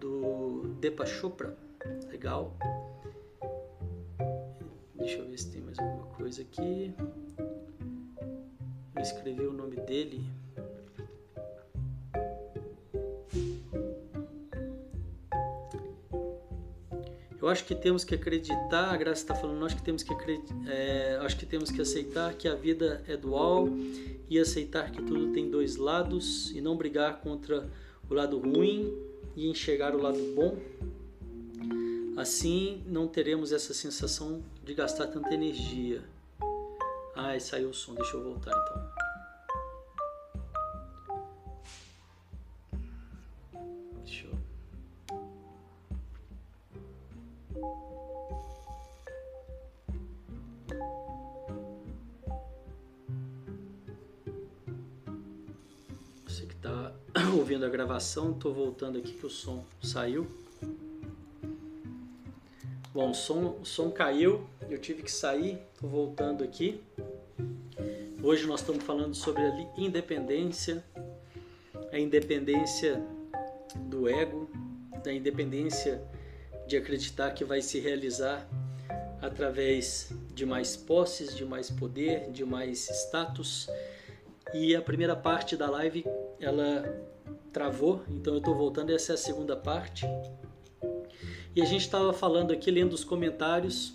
do 0.00 0.74
Depa 0.80 1.04
Chopra. 1.04 1.54
Legal. 2.10 2.56
Deixa 5.02 5.18
eu 5.18 5.26
ver 5.26 5.36
se 5.36 5.50
tem 5.50 5.60
mais 5.60 5.76
alguma 5.80 6.06
coisa 6.14 6.42
aqui. 6.42 6.94
Eu 8.94 9.02
escrevi 9.02 9.44
o 9.44 9.52
nome 9.52 9.74
dele. 9.80 10.24
Eu 17.40 17.48
acho 17.48 17.64
que 17.64 17.74
temos 17.74 18.04
que 18.04 18.14
acreditar, 18.14 18.94
a 18.94 18.96
Graça 18.96 19.22
está 19.22 19.34
falando, 19.34 19.66
acho 19.66 19.74
que 19.74 19.82
temos 19.82 20.04
que 20.04 20.14
é, 20.68 21.18
acho 21.20 21.36
que 21.36 21.46
temos 21.46 21.72
que 21.72 21.80
aceitar 21.80 22.32
que 22.34 22.46
a 22.46 22.54
vida 22.54 23.02
é 23.08 23.16
dual 23.16 23.68
e 24.30 24.38
aceitar 24.38 24.92
que 24.92 25.02
tudo 25.02 25.32
tem 25.32 25.50
dois 25.50 25.74
lados 25.74 26.52
e 26.52 26.60
não 26.60 26.76
brigar 26.76 27.20
contra 27.20 27.68
o 28.08 28.14
lado 28.14 28.38
ruim 28.38 28.96
e 29.34 29.48
enxergar 29.48 29.96
o 29.96 30.00
lado 30.00 30.20
bom. 30.36 30.56
Assim 32.16 32.84
não 32.86 33.08
teremos 33.08 33.50
essa 33.50 33.74
sensação 33.74 34.40
de 34.62 34.74
gastar 34.74 35.08
tanta 35.08 35.34
energia. 35.34 36.02
Ai, 37.14 37.40
saiu 37.40 37.70
o 37.70 37.74
som, 37.74 37.94
deixa 37.94 38.16
eu 38.16 38.22
voltar 38.22 38.50
então. 38.50 38.92
Você 56.24 56.46
que 56.46 56.54
está 56.54 56.92
ouvindo 57.36 57.66
a 57.66 57.68
gravação, 57.68 58.32
estou 58.32 58.54
voltando 58.54 58.98
aqui 58.98 59.12
que 59.12 59.26
o 59.26 59.30
som 59.30 59.64
saiu. 59.82 60.26
Bom, 63.02 63.10
o 63.10 63.14
som, 63.14 63.56
o 63.60 63.64
som 63.64 63.90
caiu, 63.90 64.46
eu 64.70 64.78
tive 64.78 65.02
que 65.02 65.10
sair, 65.10 65.60
estou 65.74 65.90
voltando 65.90 66.44
aqui. 66.44 66.80
Hoje 68.22 68.46
nós 68.46 68.60
estamos 68.60 68.84
falando 68.84 69.12
sobre 69.12 69.42
a 69.42 69.70
independência, 69.76 70.84
a 71.92 71.98
independência 71.98 73.02
do 73.74 74.08
ego, 74.08 74.48
da 75.02 75.12
independência 75.12 76.00
de 76.68 76.76
acreditar 76.76 77.32
que 77.32 77.44
vai 77.44 77.60
se 77.60 77.80
realizar 77.80 78.48
através 79.20 80.12
de 80.32 80.46
mais 80.46 80.76
posses, 80.76 81.34
de 81.34 81.44
mais 81.44 81.68
poder, 81.72 82.30
de 82.30 82.44
mais 82.44 82.88
status. 82.88 83.68
E 84.54 84.76
a 84.76 84.80
primeira 84.80 85.16
parte 85.16 85.56
da 85.56 85.68
live 85.68 86.04
ela 86.38 86.84
travou, 87.52 88.04
então 88.08 88.34
eu 88.34 88.38
estou 88.38 88.54
voltando. 88.54 88.92
Essa 88.92 89.10
é 89.10 89.14
a 89.14 89.18
segunda 89.18 89.56
parte. 89.56 90.06
E 91.54 91.60
a 91.60 91.64
gente 91.64 91.82
estava 91.82 92.12
falando 92.12 92.52
aqui, 92.52 92.70
lendo 92.70 92.94
os 92.94 93.04
comentários, 93.04 93.94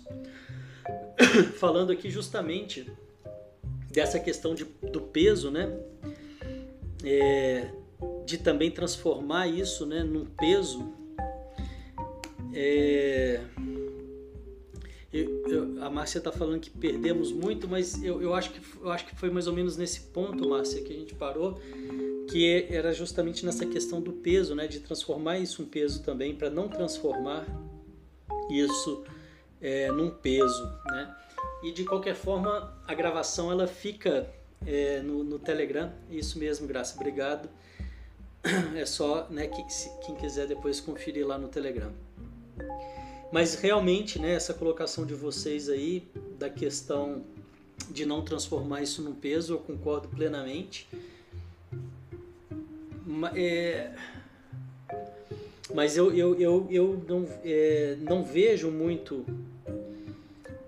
falando 1.58 1.90
aqui 1.90 2.08
justamente 2.10 2.90
dessa 3.90 4.20
questão 4.20 4.54
de, 4.54 4.64
do 4.64 5.00
peso, 5.00 5.50
né? 5.50 5.76
É, 7.04 7.70
de 8.24 8.38
também 8.38 8.70
transformar 8.70 9.48
isso 9.48 9.86
né, 9.86 10.04
num 10.04 10.24
peso. 10.24 10.92
É, 12.52 13.40
eu, 15.12 15.48
eu, 15.48 15.82
a 15.82 15.90
Márcia 15.90 16.18
está 16.18 16.30
falando 16.30 16.60
que 16.60 16.70
perdemos 16.70 17.32
muito, 17.32 17.66
mas 17.66 18.02
eu, 18.02 18.20
eu, 18.20 18.34
acho 18.34 18.50
que, 18.50 18.60
eu 18.80 18.90
acho 18.90 19.06
que 19.06 19.16
foi 19.16 19.30
mais 19.30 19.46
ou 19.46 19.52
menos 19.52 19.76
nesse 19.76 20.00
ponto, 20.00 20.48
Márcia, 20.48 20.82
que 20.82 20.92
a 20.92 20.96
gente 20.96 21.14
parou 21.14 21.58
que 22.30 22.66
era 22.70 22.92
justamente 22.92 23.44
nessa 23.44 23.64
questão 23.64 24.00
do 24.00 24.12
peso, 24.12 24.54
né, 24.54 24.66
de 24.66 24.80
transformar 24.80 25.38
isso 25.38 25.62
um 25.62 25.66
peso 25.66 26.02
também, 26.02 26.34
para 26.34 26.50
não 26.50 26.68
transformar 26.68 27.46
isso 28.50 29.04
é, 29.60 29.90
num 29.90 30.10
peso, 30.10 30.64
né? 30.86 31.14
E 31.62 31.72
de 31.72 31.84
qualquer 31.84 32.14
forma, 32.14 32.78
a 32.86 32.94
gravação 32.94 33.50
ela 33.50 33.66
fica 33.66 34.30
é, 34.66 35.00
no, 35.00 35.24
no, 35.24 35.38
Telegram, 35.38 35.92
isso 36.10 36.38
mesmo, 36.38 36.66
Graça, 36.66 36.94
obrigado. 36.94 37.48
É 38.76 38.86
só, 38.86 39.26
né, 39.28 39.48
que, 39.48 39.68
se, 39.72 39.90
quem 40.06 40.14
quiser 40.14 40.46
depois 40.46 40.80
conferir 40.80 41.26
lá 41.26 41.36
no 41.36 41.48
Telegram. 41.48 41.92
Mas 43.32 43.56
realmente, 43.56 44.18
né, 44.18 44.32
essa 44.32 44.54
colocação 44.54 45.04
de 45.04 45.14
vocês 45.14 45.68
aí 45.68 46.08
da 46.38 46.48
questão 46.48 47.24
de 47.90 48.06
não 48.06 48.22
transformar 48.22 48.82
isso 48.82 49.02
num 49.02 49.14
peso, 49.14 49.54
eu 49.54 49.58
concordo 49.58 50.08
plenamente 50.08 50.88
é, 53.34 53.90
mas 55.74 55.96
eu, 55.96 56.14
eu, 56.14 56.40
eu, 56.40 56.66
eu 56.70 57.04
não, 57.06 57.28
é, 57.44 57.96
não 58.00 58.24
vejo 58.24 58.70
muito 58.70 59.24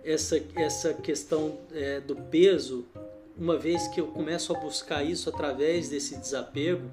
essa, 0.05 0.41
essa 0.55 0.95
questão 0.95 1.59
é, 1.73 2.01
do 2.01 2.17
peso, 2.17 2.87
uma 3.37 3.57
vez 3.57 3.89
que 3.89 4.01
eu 4.01 4.09
começo 4.09 4.55
a 4.55 4.59
buscar 4.59 5.03
isso 5.03 5.29
através 5.29 5.89
desse 5.89 6.17
desapego, 6.17 6.91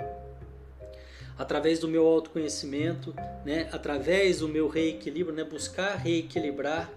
através 1.38 1.80
do 1.80 1.88
meu 1.88 2.06
autoconhecimento, 2.08 3.14
né, 3.46 3.70
através 3.72 4.40
do 4.40 4.48
meu 4.48 4.68
reequilíbrio, 4.68 5.36
né, 5.36 5.44
buscar 5.44 5.96
reequilibrar 5.96 6.92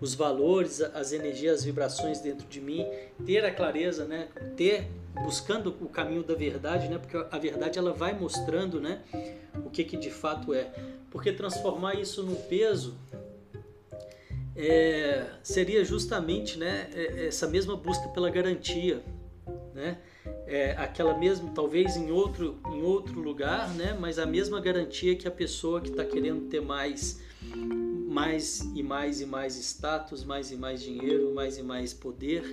os 0.00 0.14
valores, 0.14 0.80
as 0.80 1.12
energias, 1.12 1.60
as 1.60 1.64
vibrações 1.64 2.20
dentro 2.20 2.46
de 2.46 2.60
mim, 2.60 2.86
ter 3.24 3.44
a 3.44 3.52
clareza, 3.52 4.04
né, 4.04 4.28
ter 4.56 4.88
buscando 5.22 5.74
o 5.80 5.88
caminho 5.88 6.22
da 6.22 6.34
verdade, 6.34 6.88
né, 6.88 6.98
porque 6.98 7.16
a 7.16 7.38
verdade 7.38 7.78
ela 7.78 7.92
vai 7.92 8.18
mostrando, 8.18 8.80
né, 8.80 9.02
o 9.64 9.70
que 9.70 9.84
que 9.84 9.96
de 9.96 10.10
fato 10.10 10.54
é. 10.54 10.72
Porque 11.10 11.32
transformar 11.32 11.94
isso 11.94 12.22
no 12.22 12.36
peso 12.36 12.94
é, 14.56 15.26
seria 15.42 15.84
justamente 15.84 16.58
né, 16.58 16.88
é, 16.94 17.26
essa 17.26 17.46
mesma 17.46 17.76
busca 17.76 18.08
pela 18.08 18.30
garantia, 18.30 19.02
né? 19.74 19.98
É, 20.46 20.72
aquela 20.72 21.16
mesma, 21.16 21.50
talvez 21.54 21.96
em 21.96 22.10
outro, 22.10 22.58
em 22.66 22.82
outro 22.82 23.20
lugar, 23.20 23.68
né? 23.70 23.96
mas 23.98 24.18
a 24.18 24.26
mesma 24.26 24.60
garantia 24.60 25.16
que 25.16 25.26
a 25.26 25.30
pessoa 25.30 25.80
que 25.80 25.88
está 25.88 26.04
querendo 26.04 26.48
ter 26.48 26.60
mais, 26.60 27.20
mais 28.12 28.60
e 28.74 28.82
mais 28.82 29.22
e 29.22 29.26
mais 29.26 29.56
status, 29.56 30.22
mais 30.22 30.52
e 30.52 30.56
mais 30.56 30.82
dinheiro, 30.82 31.34
mais 31.34 31.56
e 31.56 31.62
mais 31.62 31.94
poder, 31.94 32.44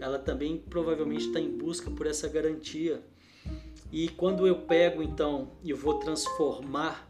ela 0.00 0.18
também 0.18 0.56
provavelmente 0.56 1.26
está 1.26 1.40
em 1.40 1.50
busca 1.50 1.90
por 1.90 2.06
essa 2.06 2.28
garantia. 2.28 3.02
E 3.90 4.08
quando 4.08 4.46
eu 4.46 4.60
pego 4.60 5.02
então 5.02 5.50
e 5.62 5.72
vou 5.72 5.94
transformar 5.94 7.08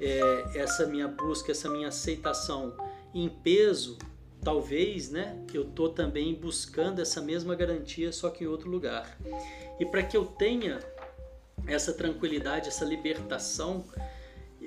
é, 0.00 0.44
essa 0.54 0.86
minha 0.86 1.08
busca, 1.08 1.50
essa 1.50 1.68
minha 1.68 1.88
aceitação 1.88 2.74
em 3.12 3.28
peso, 3.28 3.98
talvez, 4.42 5.10
né, 5.10 5.44
eu 5.52 5.64
tô 5.64 5.88
também 5.88 6.32
buscando 6.32 7.00
essa 7.02 7.20
mesma 7.20 7.56
garantia, 7.56 8.12
só 8.12 8.30
que 8.30 8.44
em 8.44 8.46
outro 8.46 8.70
lugar. 8.70 9.18
E 9.80 9.84
para 9.84 10.02
que 10.02 10.16
eu 10.16 10.24
tenha 10.24 10.78
essa 11.66 11.92
tranquilidade, 11.92 12.68
essa 12.68 12.84
libertação, 12.84 13.84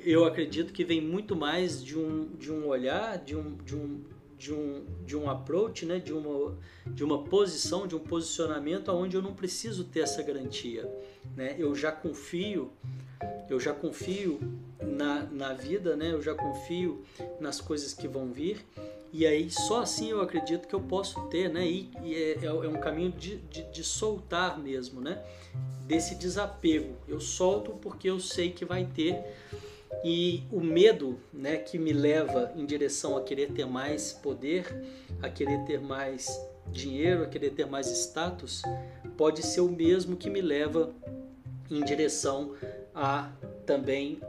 eu 0.05 0.25
acredito 0.25 0.73
que 0.73 0.83
vem 0.83 1.01
muito 1.01 1.35
mais 1.35 1.83
de 1.83 1.97
um, 1.97 2.29
de 2.37 2.51
um 2.51 2.67
olhar, 2.67 3.17
de 3.17 3.35
um, 3.35 3.55
de 3.57 3.75
um, 3.75 4.01
de 4.37 4.53
um, 4.53 4.85
de 5.05 5.17
um 5.17 5.29
approach, 5.29 5.85
né? 5.85 5.99
de, 5.99 6.13
uma, 6.13 6.57
de 6.87 7.03
uma 7.03 7.23
posição, 7.23 7.85
de 7.85 7.95
um 7.95 7.99
posicionamento 7.99 8.89
onde 8.89 9.15
eu 9.15 9.21
não 9.21 9.33
preciso 9.33 9.83
ter 9.83 10.01
essa 10.01 10.23
garantia. 10.23 10.89
Né? 11.35 11.55
Eu 11.57 11.75
já 11.75 11.91
confio, 11.91 12.71
eu 13.49 13.59
já 13.59 13.73
confio 13.73 14.39
na, 14.81 15.23
na 15.23 15.53
vida, 15.53 15.95
né? 15.95 16.13
eu 16.13 16.21
já 16.21 16.33
confio 16.33 17.03
nas 17.39 17.59
coisas 17.59 17.93
que 17.93 18.07
vão 18.07 18.31
vir. 18.31 18.65
E 19.11 19.25
aí 19.25 19.49
só 19.49 19.81
assim 19.81 20.11
eu 20.11 20.21
acredito 20.21 20.67
que 20.67 20.75
eu 20.75 20.81
posso 20.81 21.19
ter, 21.29 21.49
né? 21.49 21.67
E, 21.67 21.89
e 22.03 22.13
é, 22.13 22.37
é, 22.43 22.45
é, 22.45 22.51
um 22.51 22.79
caminho 22.79 23.11
de, 23.11 23.37
de, 23.37 23.63
de 23.63 23.83
soltar 23.83 24.59
mesmo, 24.59 25.01
né? 25.01 25.23
Desse 25.87 26.13
desapego. 26.13 26.95
Eu 27.07 27.19
solto 27.19 27.71
porque 27.81 28.07
eu 28.07 28.19
sei 28.19 28.51
que 28.51 28.63
vai 28.63 28.85
ter 28.85 29.19
e 30.03 30.43
o 30.51 30.61
medo, 30.61 31.19
né, 31.33 31.57
que 31.57 31.77
me 31.77 31.91
leva 31.91 32.51
em 32.55 32.65
direção 32.65 33.17
a 33.17 33.21
querer 33.21 33.51
ter 33.51 33.65
mais 33.65 34.13
poder, 34.13 34.65
a 35.21 35.29
querer 35.29 35.65
ter 35.65 35.79
mais 35.79 36.27
dinheiro, 36.71 37.23
a 37.23 37.27
querer 37.27 37.51
ter 37.51 37.65
mais 37.65 37.87
status, 37.87 38.61
pode 39.17 39.43
ser 39.43 39.61
o 39.61 39.69
mesmo 39.69 40.15
que 40.15 40.29
me 40.29 40.41
leva 40.41 40.93
em 41.69 41.83
direção 41.83 42.55
a 42.93 43.31
também 43.65 44.19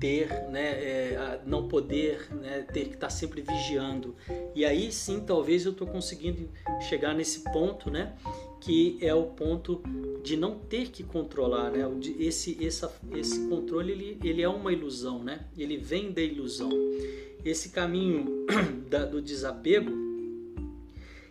ter, 0.00 0.28
né, 0.48 0.70
é, 0.82 1.40
não 1.44 1.68
poder, 1.68 2.34
né, 2.34 2.64
ter 2.72 2.88
que 2.88 2.94
estar 2.94 3.10
sempre 3.10 3.42
vigiando. 3.42 4.16
E 4.54 4.64
aí 4.64 4.90
sim, 4.90 5.20
talvez 5.20 5.66
eu 5.66 5.72
estou 5.72 5.86
conseguindo 5.86 6.48
chegar 6.88 7.14
nesse 7.14 7.44
ponto, 7.52 7.90
né, 7.90 8.16
que 8.60 8.98
é 9.00 9.14
o 9.14 9.24
ponto 9.24 9.82
de 10.22 10.36
não 10.36 10.58
ter 10.58 10.90
que 10.90 11.02
controlar, 11.02 11.70
né? 11.70 11.80
Esse, 12.18 12.64
essa, 12.64 12.94
esse 13.12 13.48
controle 13.48 13.92
ele, 13.92 14.18
ele 14.22 14.42
é 14.42 14.48
uma 14.48 14.72
ilusão, 14.72 15.22
né? 15.22 15.46
Ele 15.56 15.78
vem 15.78 16.12
da 16.12 16.20
ilusão. 16.20 16.70
Esse 17.44 17.70
caminho 17.70 18.46
da, 18.88 19.06
do 19.06 19.22
desapego, 19.22 19.90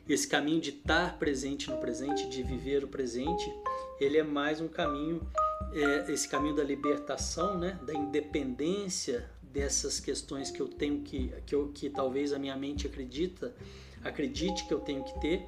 esse 0.07 0.27
caminho 0.27 0.59
de 0.59 0.71
estar 0.71 1.19
presente 1.19 1.69
no 1.69 1.77
presente, 1.77 2.27
de 2.27 2.41
viver 2.41 2.83
o 2.83 2.87
presente, 2.87 3.45
ele 3.99 4.17
é 4.17 4.23
mais 4.23 4.59
um 4.59 4.67
caminho, 4.67 5.21
é, 5.71 6.11
esse 6.11 6.27
caminho 6.27 6.55
da 6.55 6.63
libertação, 6.63 7.59
né? 7.59 7.79
Da 7.85 7.93
independência 7.93 9.29
dessas 9.43 9.99
questões 9.99 10.49
que 10.49 10.59
eu 10.59 10.67
tenho 10.67 11.01
que, 11.01 11.31
que, 11.45 11.53
eu, 11.53 11.69
que 11.73 11.89
talvez 11.89 12.33
a 12.33 12.39
minha 12.39 12.55
mente 12.55 12.87
acredita, 12.87 13.53
acredite 14.03 14.67
que 14.67 14.73
eu 14.73 14.79
tenho 14.79 15.03
que 15.03 15.19
ter 15.19 15.47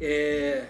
é, 0.00 0.66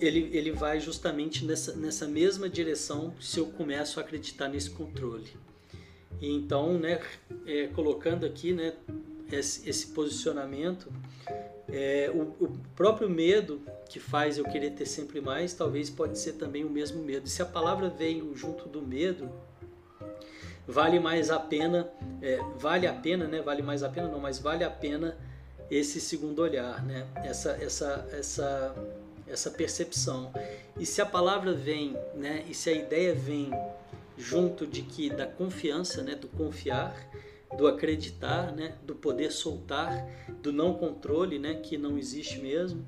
ele, 0.00 0.30
ele 0.32 0.50
vai 0.50 0.80
justamente 0.80 1.44
nessa, 1.44 1.74
nessa 1.74 2.06
mesma 2.06 2.48
direção 2.48 3.14
se 3.20 3.38
eu 3.38 3.46
começo 3.46 4.00
a 4.00 4.02
acreditar 4.02 4.48
nesse 4.48 4.70
controle. 4.70 5.28
E 6.20 6.30
então, 6.30 6.78
né, 6.78 7.00
é, 7.46 7.68
colocando 7.68 8.26
aqui 8.26 8.52
né, 8.52 8.74
esse, 9.30 9.68
esse 9.68 9.88
posicionamento, 9.88 10.92
é, 11.68 12.10
o, 12.12 12.44
o, 12.44 12.58
próprio 12.74 13.08
medo 13.08 13.62
que 13.88 14.00
faz 14.00 14.38
eu 14.38 14.44
querer 14.44 14.70
ter 14.72 14.86
sempre 14.86 15.20
mais, 15.20 15.54
talvez 15.54 15.88
pode 15.88 16.18
ser 16.18 16.32
também 16.32 16.64
o 16.64 16.70
mesmo 16.70 17.02
medo. 17.02 17.28
Se 17.28 17.42
a 17.42 17.46
palavra 17.46 17.88
veio 17.88 18.34
junto 18.34 18.68
do 18.68 18.82
medo, 18.82 19.30
vale 20.66 20.98
mais 20.98 21.30
a 21.30 21.38
pena, 21.38 21.90
é, 22.20 22.38
vale 22.56 22.86
a 22.86 22.92
pena, 22.92 23.26
né? 23.26 23.40
Vale 23.40 23.62
mais 23.62 23.82
a 23.82 23.88
pena 23.88 24.08
não, 24.08 24.18
mas 24.18 24.38
vale 24.38 24.64
a 24.64 24.70
pena 24.70 25.16
esse 25.70 26.00
segundo 26.00 26.40
olhar, 26.42 26.84
né? 26.84 27.06
essa, 27.16 27.52
essa, 27.52 28.08
essa, 28.12 28.74
essa 29.28 29.50
percepção. 29.50 30.32
E 30.78 30.84
se 30.84 31.00
a 31.00 31.06
palavra 31.06 31.52
vem, 31.54 31.96
né? 32.14 32.44
e 32.48 32.54
se 32.54 32.68
a 32.68 32.72
ideia 32.72 33.14
vem 33.14 33.50
junto 34.18 34.66
de 34.66 34.82
que 34.82 35.08
da 35.08 35.26
confiança, 35.26 36.02
né? 36.02 36.16
do 36.16 36.26
confiar, 36.26 36.94
do 37.56 37.68
acreditar, 37.68 38.52
né? 38.52 38.74
do 38.82 38.96
poder 38.96 39.30
soltar, 39.30 40.04
do 40.42 40.52
não 40.52 40.74
controle, 40.74 41.38
né? 41.38 41.54
que 41.54 41.78
não 41.78 41.96
existe 41.96 42.40
mesmo, 42.40 42.84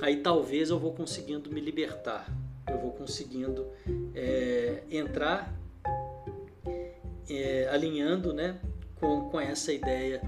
aí 0.00 0.18
talvez 0.18 0.70
eu 0.70 0.78
vou 0.78 0.92
conseguindo 0.92 1.50
me 1.50 1.60
libertar, 1.60 2.32
eu 2.70 2.78
vou 2.78 2.92
conseguindo 2.92 3.66
é, 4.14 4.84
entrar 4.88 5.52
é, 7.28 7.68
alinhando 7.72 8.32
né? 8.32 8.60
com, 9.00 9.28
com 9.30 9.40
essa 9.40 9.72
ideia 9.72 10.22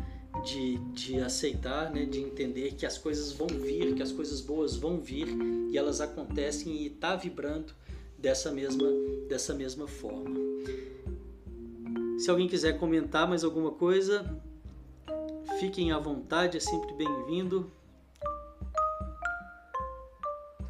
de, 0.47 0.79
de 0.93 1.21
aceitar, 1.21 1.91
né, 1.91 2.05
de 2.05 2.21
entender 2.21 2.75
que 2.75 2.87
as 2.87 2.97
coisas 2.97 3.33
vão 3.33 3.49
vir, 3.49 3.97
que 3.97 4.03
as 4.03 4.13
coisas 4.13 4.41
boas 4.41 4.77
vão 4.77 5.01
vir 5.01 5.27
e 5.69 5.77
elas 5.77 6.01
acontecem 6.01 6.73
e 6.73 6.87
está 6.87 7.17
vibrando 7.17 7.75
dessa 8.17 8.53
mesma, 8.53 8.87
dessa 9.29 9.53
mesma 9.53 9.89
forma. 9.89 10.39
Se 12.21 12.31
alguém 12.31 12.47
quiser 12.47 12.79
comentar 12.79 13.29
mais 13.29 13.43
alguma 13.43 13.73
coisa, 13.73 14.41
fiquem 15.59 15.91
à 15.91 15.99
vontade, 15.99 16.57
é 16.57 16.61
sempre 16.61 16.95
bem-vindo. 16.95 17.69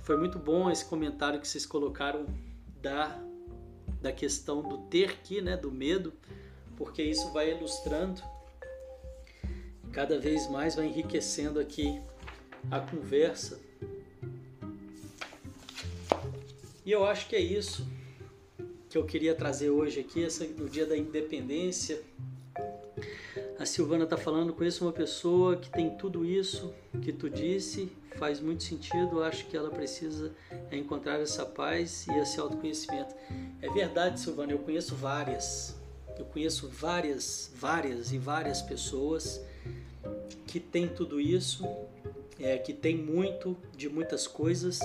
Foi 0.05 0.17
muito 0.17 0.39
bom 0.39 0.71
esse 0.71 0.87
comentário 0.87 1.39
que 1.39 1.47
vocês 1.47 1.67
colocaram 1.67 2.25
da, 2.81 3.21
da 4.01 4.11
questão 4.11 4.62
do 4.62 4.79
ter 4.89 5.19
que, 5.19 5.43
né, 5.43 5.55
do 5.55 5.71
medo, 5.71 6.15
porque 6.77 7.03
isso 7.03 7.31
vai 7.35 7.51
ilustrando 7.51 8.23
cada 9.96 10.18
vez 10.18 10.46
mais 10.46 10.74
vai 10.74 10.85
enriquecendo 10.85 11.59
aqui 11.59 11.98
a 12.70 12.78
conversa. 12.78 13.59
E 16.85 16.92
eu 16.92 17.02
acho 17.06 17.26
que 17.26 17.35
é 17.35 17.40
isso 17.40 17.88
que 18.90 18.98
eu 18.98 19.06
queria 19.06 19.35
trazer 19.35 19.70
hoje 19.70 20.00
aqui, 20.00 20.22
essa, 20.22 20.44
no 20.44 20.68
dia 20.68 20.85
da 20.85 20.94
independência. 20.94 22.02
A 23.59 23.64
Silvana 23.64 24.04
está 24.04 24.18
falando, 24.18 24.52
conheço 24.52 24.85
uma 24.85 24.92
pessoa 24.92 25.56
que 25.56 25.70
tem 25.70 25.96
tudo 25.96 26.26
isso 26.26 26.74
que 27.00 27.11
tu 27.11 27.30
disse, 27.30 27.90
faz 28.16 28.38
muito 28.38 28.64
sentido, 28.64 29.22
acho 29.22 29.46
que 29.46 29.56
ela 29.56 29.70
precisa 29.70 30.30
encontrar 30.70 31.18
essa 31.20 31.46
paz 31.46 32.06
e 32.06 32.12
esse 32.18 32.38
autoconhecimento. 32.38 33.14
É 33.62 33.70
verdade, 33.70 34.20
Silvana, 34.20 34.52
eu 34.52 34.59
conheço 34.59 34.94
várias, 34.94 35.74
eu 36.18 36.26
conheço 36.26 36.68
várias, 36.68 37.50
várias 37.56 38.12
e 38.12 38.18
várias 38.18 38.61
pessoas 38.61 39.40
que 40.47 40.61
tem 40.61 40.88
tudo 40.88 41.21
isso, 41.21 41.64
é, 42.38 42.59
que 42.59 42.73
tem 42.73 42.97
muito 42.97 43.57
de 43.77 43.88
muitas 43.88 44.27
coisas 44.27 44.81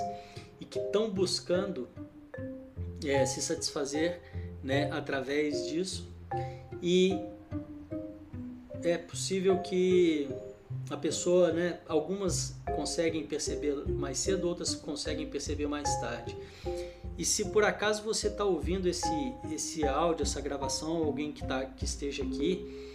e 0.60 0.66
que 0.66 0.80
estão 0.80 1.10
buscando 1.10 1.88
é, 3.06 3.26
se 3.26 3.42
satisfazer 3.42 4.22
né, 4.64 4.90
através 4.92 5.68
disso. 5.68 6.08
E 6.82 7.20
é 8.84 8.98
possível 8.98 9.60
que 9.60 10.30
a 10.90 10.98
pessoa, 10.98 11.52
né, 11.52 11.80
algumas 11.88 12.56
conseguem 12.76 13.26
perceber 13.26 13.76
mais 13.88 14.18
cedo, 14.18 14.48
outras 14.48 14.76
conseguem 14.76 15.28
perceber 15.28 15.68
mais 15.68 15.90
tarde. 16.00 16.36
E 17.18 17.26
se 17.26 17.46
por 17.50 17.64
acaso 17.64 18.04
você 18.04 18.28
está 18.28 18.44
ouvindo 18.44 18.88
esse, 18.88 19.34
esse 19.52 19.86
áudio, 19.86 20.24
essa 20.24 20.42
gravação, 20.42 20.98
alguém 20.98 21.32
que, 21.32 21.46
tá, 21.46 21.66
que 21.66 21.86
esteja 21.86 22.24
aqui 22.24 22.90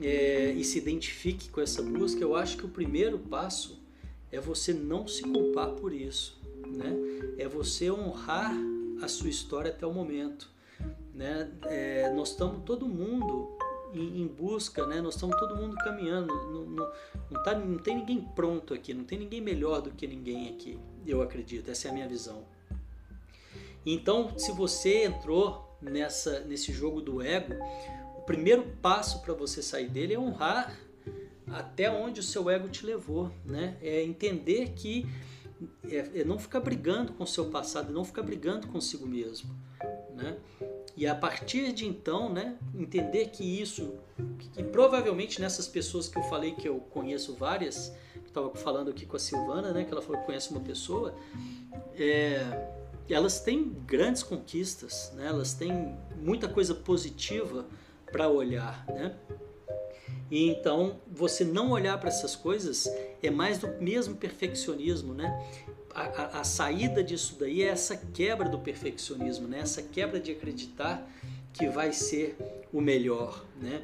é, 0.00 0.52
e 0.52 0.64
se 0.64 0.78
identifique 0.78 1.48
com 1.48 1.60
essa 1.60 1.82
busca, 1.82 2.20
eu 2.20 2.36
acho 2.36 2.56
que 2.56 2.64
o 2.64 2.68
primeiro 2.68 3.18
passo 3.18 3.80
é 4.30 4.40
você 4.40 4.72
não 4.72 5.06
se 5.08 5.22
culpar 5.22 5.70
por 5.70 5.92
isso. 5.92 6.38
Né? 6.66 6.94
É 7.38 7.48
você 7.48 7.90
honrar 7.90 8.54
a 9.02 9.08
sua 9.08 9.28
história 9.28 9.70
até 9.70 9.86
o 9.86 9.92
momento. 9.92 10.50
Né? 11.14 11.50
É, 11.64 12.10
nós 12.10 12.30
estamos 12.30 12.62
todo 12.64 12.86
mundo 12.86 13.56
em, 13.92 14.22
em, 14.22 14.26
busca, 14.26 14.86
né? 14.86 15.00
nós 15.00 15.14
estamos 15.14 15.36
todo 15.38 15.56
mundo 15.56 15.76
caminhando. 15.76 16.32
Não, 16.32 16.64
não, 16.66 16.92
não, 17.30 17.42
tá, 17.42 17.54
não 17.58 17.78
tem 17.78 17.96
ninguém 17.96 18.20
pronto 18.20 18.74
aqui, 18.74 18.94
não 18.94 19.04
tem 19.04 19.18
ninguém 19.18 19.40
melhor 19.40 19.80
do 19.80 19.90
que 19.90 20.06
ninguém 20.06 20.50
aqui, 20.50 20.78
eu 21.06 21.22
acredito, 21.22 21.70
essa 21.70 21.88
é 21.88 21.90
a 21.90 21.94
minha 21.94 22.08
visão. 22.08 22.44
Então, 23.84 24.38
se 24.38 24.52
você 24.52 25.04
entrou 25.04 25.76
nessa, 25.80 26.40
nesse 26.40 26.72
jogo 26.72 27.00
do 27.00 27.22
ego, 27.22 27.54
primeiro 28.28 28.62
passo 28.82 29.22
para 29.22 29.32
você 29.32 29.62
sair 29.62 29.88
dele 29.88 30.12
é 30.12 30.18
honrar 30.18 30.78
até 31.46 31.90
onde 31.90 32.20
o 32.20 32.22
seu 32.22 32.50
ego 32.50 32.68
te 32.68 32.84
levou, 32.84 33.32
né? 33.42 33.78
É 33.80 34.02
entender 34.02 34.74
que 34.76 35.08
é, 35.90 36.20
é 36.20 36.24
não 36.24 36.38
ficar 36.38 36.60
brigando 36.60 37.14
com 37.14 37.24
o 37.24 37.26
seu 37.26 37.46
passado, 37.46 37.90
não 37.90 38.04
ficar 38.04 38.22
brigando 38.22 38.68
consigo 38.68 39.06
mesmo, 39.06 39.48
né? 40.14 40.36
E 40.94 41.06
a 41.06 41.14
partir 41.14 41.72
de 41.72 41.86
então, 41.86 42.30
né, 42.30 42.58
entender 42.74 43.28
que 43.28 43.44
isso, 43.44 43.94
que, 44.38 44.48
que 44.50 44.62
provavelmente 44.62 45.40
nessas 45.40 45.66
pessoas 45.66 46.06
que 46.06 46.18
eu 46.18 46.22
falei 46.24 46.52
que 46.52 46.68
eu 46.68 46.80
conheço 46.80 47.34
várias, 47.34 47.94
estava 48.26 48.54
falando 48.56 48.90
aqui 48.90 49.06
com 49.06 49.16
a 49.16 49.18
Silvana, 49.18 49.72
né, 49.72 49.84
que 49.84 49.92
ela 49.92 50.02
falou 50.02 50.20
que 50.20 50.26
conhece 50.26 50.50
uma 50.50 50.60
pessoa, 50.60 51.14
é, 51.94 52.44
elas 53.08 53.40
têm 53.40 53.72
grandes 53.86 54.22
conquistas, 54.22 55.12
né, 55.14 55.28
elas 55.28 55.54
têm 55.54 55.96
muita 56.16 56.48
coisa 56.48 56.74
positiva 56.74 57.64
para 58.10 58.28
olhar, 58.28 58.84
né? 58.88 59.14
E 60.30 60.48
então 60.48 61.00
você 61.10 61.44
não 61.44 61.70
olhar 61.70 61.98
para 61.98 62.08
essas 62.08 62.36
coisas 62.36 62.86
é 63.22 63.30
mais 63.30 63.58
do 63.58 63.68
mesmo 63.80 64.14
perfeccionismo, 64.16 65.14
né? 65.14 65.46
A, 65.94 66.02
a, 66.02 66.40
a, 66.40 66.44
saída 66.44 67.02
disso 67.02 67.36
daí 67.40 67.62
é 67.62 67.68
essa 67.68 67.96
quebra 67.96 68.48
do 68.48 68.58
perfeccionismo, 68.58 69.48
né? 69.48 69.60
Essa 69.60 69.82
quebra 69.82 70.20
de 70.20 70.32
acreditar 70.32 71.10
que 71.52 71.68
vai 71.68 71.92
ser 71.92 72.36
o 72.72 72.80
melhor, 72.80 73.44
né? 73.60 73.82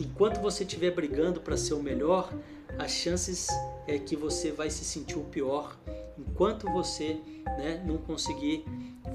Enquanto 0.00 0.40
você 0.40 0.62
estiver 0.64 0.92
brigando 0.92 1.40
para 1.40 1.56
ser 1.56 1.74
o 1.74 1.82
melhor, 1.82 2.32
as 2.78 2.92
chances 2.92 3.48
é 3.86 3.98
que 3.98 4.16
você 4.16 4.50
vai 4.50 4.70
se 4.70 4.84
sentir 4.84 5.18
o 5.18 5.24
pior. 5.24 5.76
Enquanto 6.16 6.70
você 6.70 7.20
né, 7.58 7.82
não 7.86 7.98
conseguir 7.98 8.64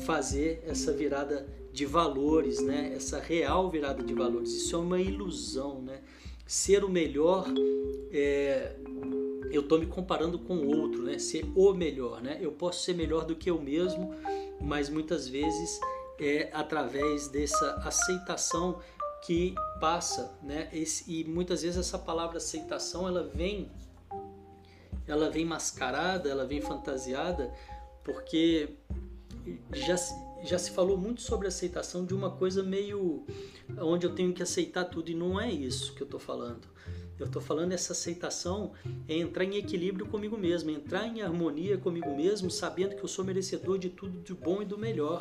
fazer 0.05 0.63
essa 0.67 0.93
virada 0.93 1.47
de 1.77 1.85
valores, 1.85 2.59
né? 2.59 2.93
Essa 2.95 3.19
real 3.19 3.69
virada 3.69 4.03
de 4.03 4.13
valores. 4.13 4.51
Isso 4.51 4.75
é 4.75 4.79
uma 4.79 4.99
ilusão, 4.99 5.79
né? 5.79 6.01
ser 6.47 6.83
o 6.83 6.89
melhor, 6.89 7.45
é, 8.11 8.77
eu 9.51 9.61
estou 9.61 9.77
me 9.77 9.85
comparando 9.85 10.39
com 10.39 10.55
o 10.55 10.77
outro, 10.77 11.03
né? 11.03 11.19
Ser 11.19 11.45
o 11.55 11.73
melhor, 11.73 12.21
né? 12.21 12.37
Eu 12.39 12.53
posso 12.53 12.83
ser 12.83 12.95
melhor 12.95 13.25
do 13.25 13.35
que 13.35 13.51
eu 13.51 13.61
mesmo, 13.61 14.15
mas 14.61 14.89
muitas 14.89 15.27
vezes 15.27 15.79
é 16.17 16.49
através 16.53 17.27
dessa 17.27 17.73
aceitação 17.83 18.79
que 19.21 19.53
passa, 19.79 20.33
né? 20.41 20.69
Esse, 20.71 21.03
e 21.11 21.25
muitas 21.25 21.61
vezes 21.61 21.77
essa 21.77 21.99
palavra 21.99 22.37
aceitação 22.37 23.07
ela 23.07 23.23
vem, 23.23 23.69
ela 25.05 25.29
vem 25.29 25.45
mascarada, 25.45 26.29
ela 26.29 26.45
vem 26.45 26.61
fantasiada, 26.61 27.53
porque 28.03 28.69
já 29.73 29.97
já 30.43 30.57
se 30.57 30.71
falou 30.71 30.97
muito 30.97 31.21
sobre 31.21 31.47
aceitação 31.47 32.05
de 32.05 32.13
uma 32.13 32.31
coisa 32.31 32.63
meio 32.63 33.25
onde 33.79 34.05
eu 34.05 34.13
tenho 34.13 34.33
que 34.33 34.43
aceitar 34.43 34.85
tudo 34.85 35.09
e 35.09 35.15
não 35.15 35.39
é 35.39 35.51
isso 35.51 35.93
que 35.93 36.01
eu 36.01 36.05
estou 36.05 36.19
falando. 36.19 36.67
Eu 37.19 37.25
estou 37.25 37.41
falando 37.41 37.71
essa 37.71 37.93
aceitação 37.93 38.73
é 39.07 39.15
entrar 39.17 39.43
em 39.43 39.55
equilíbrio 39.55 40.05
comigo 40.05 40.37
mesmo, 40.37 40.69
entrar 40.69 41.07
em 41.07 41.21
harmonia 41.21 41.75
comigo 41.75 42.15
mesmo, 42.15 42.51
sabendo 42.51 42.95
que 42.95 43.03
eu 43.03 43.07
sou 43.07 43.25
merecedor 43.25 43.79
de 43.79 43.89
tudo 43.89 44.19
de 44.19 44.35
bom 44.35 44.61
e 44.61 44.65
do 44.65 44.77
melhor. 44.77 45.19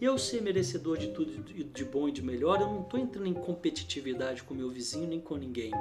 E 0.00 0.04
eu 0.04 0.16
ser 0.16 0.40
merecedor 0.40 0.96
de 0.96 1.08
tudo 1.08 1.32
de 1.42 1.84
bom 1.84 2.08
e 2.08 2.12
de 2.12 2.22
melhor, 2.22 2.60
eu 2.60 2.68
não 2.68 2.82
estou 2.82 3.00
entrando 3.00 3.26
em 3.26 3.34
competitividade 3.34 4.44
com 4.44 4.54
meu 4.54 4.70
vizinho 4.70 5.08
nem 5.08 5.20
com 5.20 5.36
ninguém. 5.36 5.72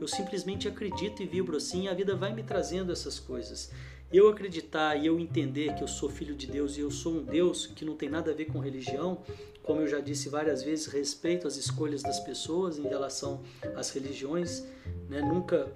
Eu 0.00 0.06
simplesmente 0.06 0.68
acredito 0.68 1.22
e 1.22 1.26
vibro 1.26 1.56
assim, 1.56 1.84
e 1.84 1.88
a 1.88 1.94
vida 1.94 2.14
vai 2.14 2.32
me 2.32 2.44
trazendo 2.44 2.92
essas 2.92 3.18
coisas 3.18 3.72
eu 4.16 4.28
acreditar 4.28 4.96
e 4.96 5.06
eu 5.06 5.18
entender 5.18 5.74
que 5.74 5.82
eu 5.82 5.88
sou 5.88 6.08
filho 6.08 6.34
de 6.34 6.46
Deus 6.46 6.76
e 6.76 6.80
eu 6.80 6.90
sou 6.90 7.14
um 7.14 7.22
Deus 7.22 7.66
que 7.66 7.84
não 7.84 7.96
tem 7.96 8.08
nada 8.08 8.30
a 8.30 8.34
ver 8.34 8.46
com 8.46 8.58
religião, 8.58 9.22
como 9.62 9.80
eu 9.80 9.88
já 9.88 10.00
disse 10.00 10.28
várias 10.28 10.62
vezes, 10.62 10.86
respeito 10.86 11.48
as 11.48 11.56
escolhas 11.56 12.02
das 12.02 12.20
pessoas 12.20 12.78
em 12.78 12.86
relação 12.86 13.42
às 13.74 13.90
religiões, 13.90 14.64
né? 15.08 15.20
nunca 15.20 15.72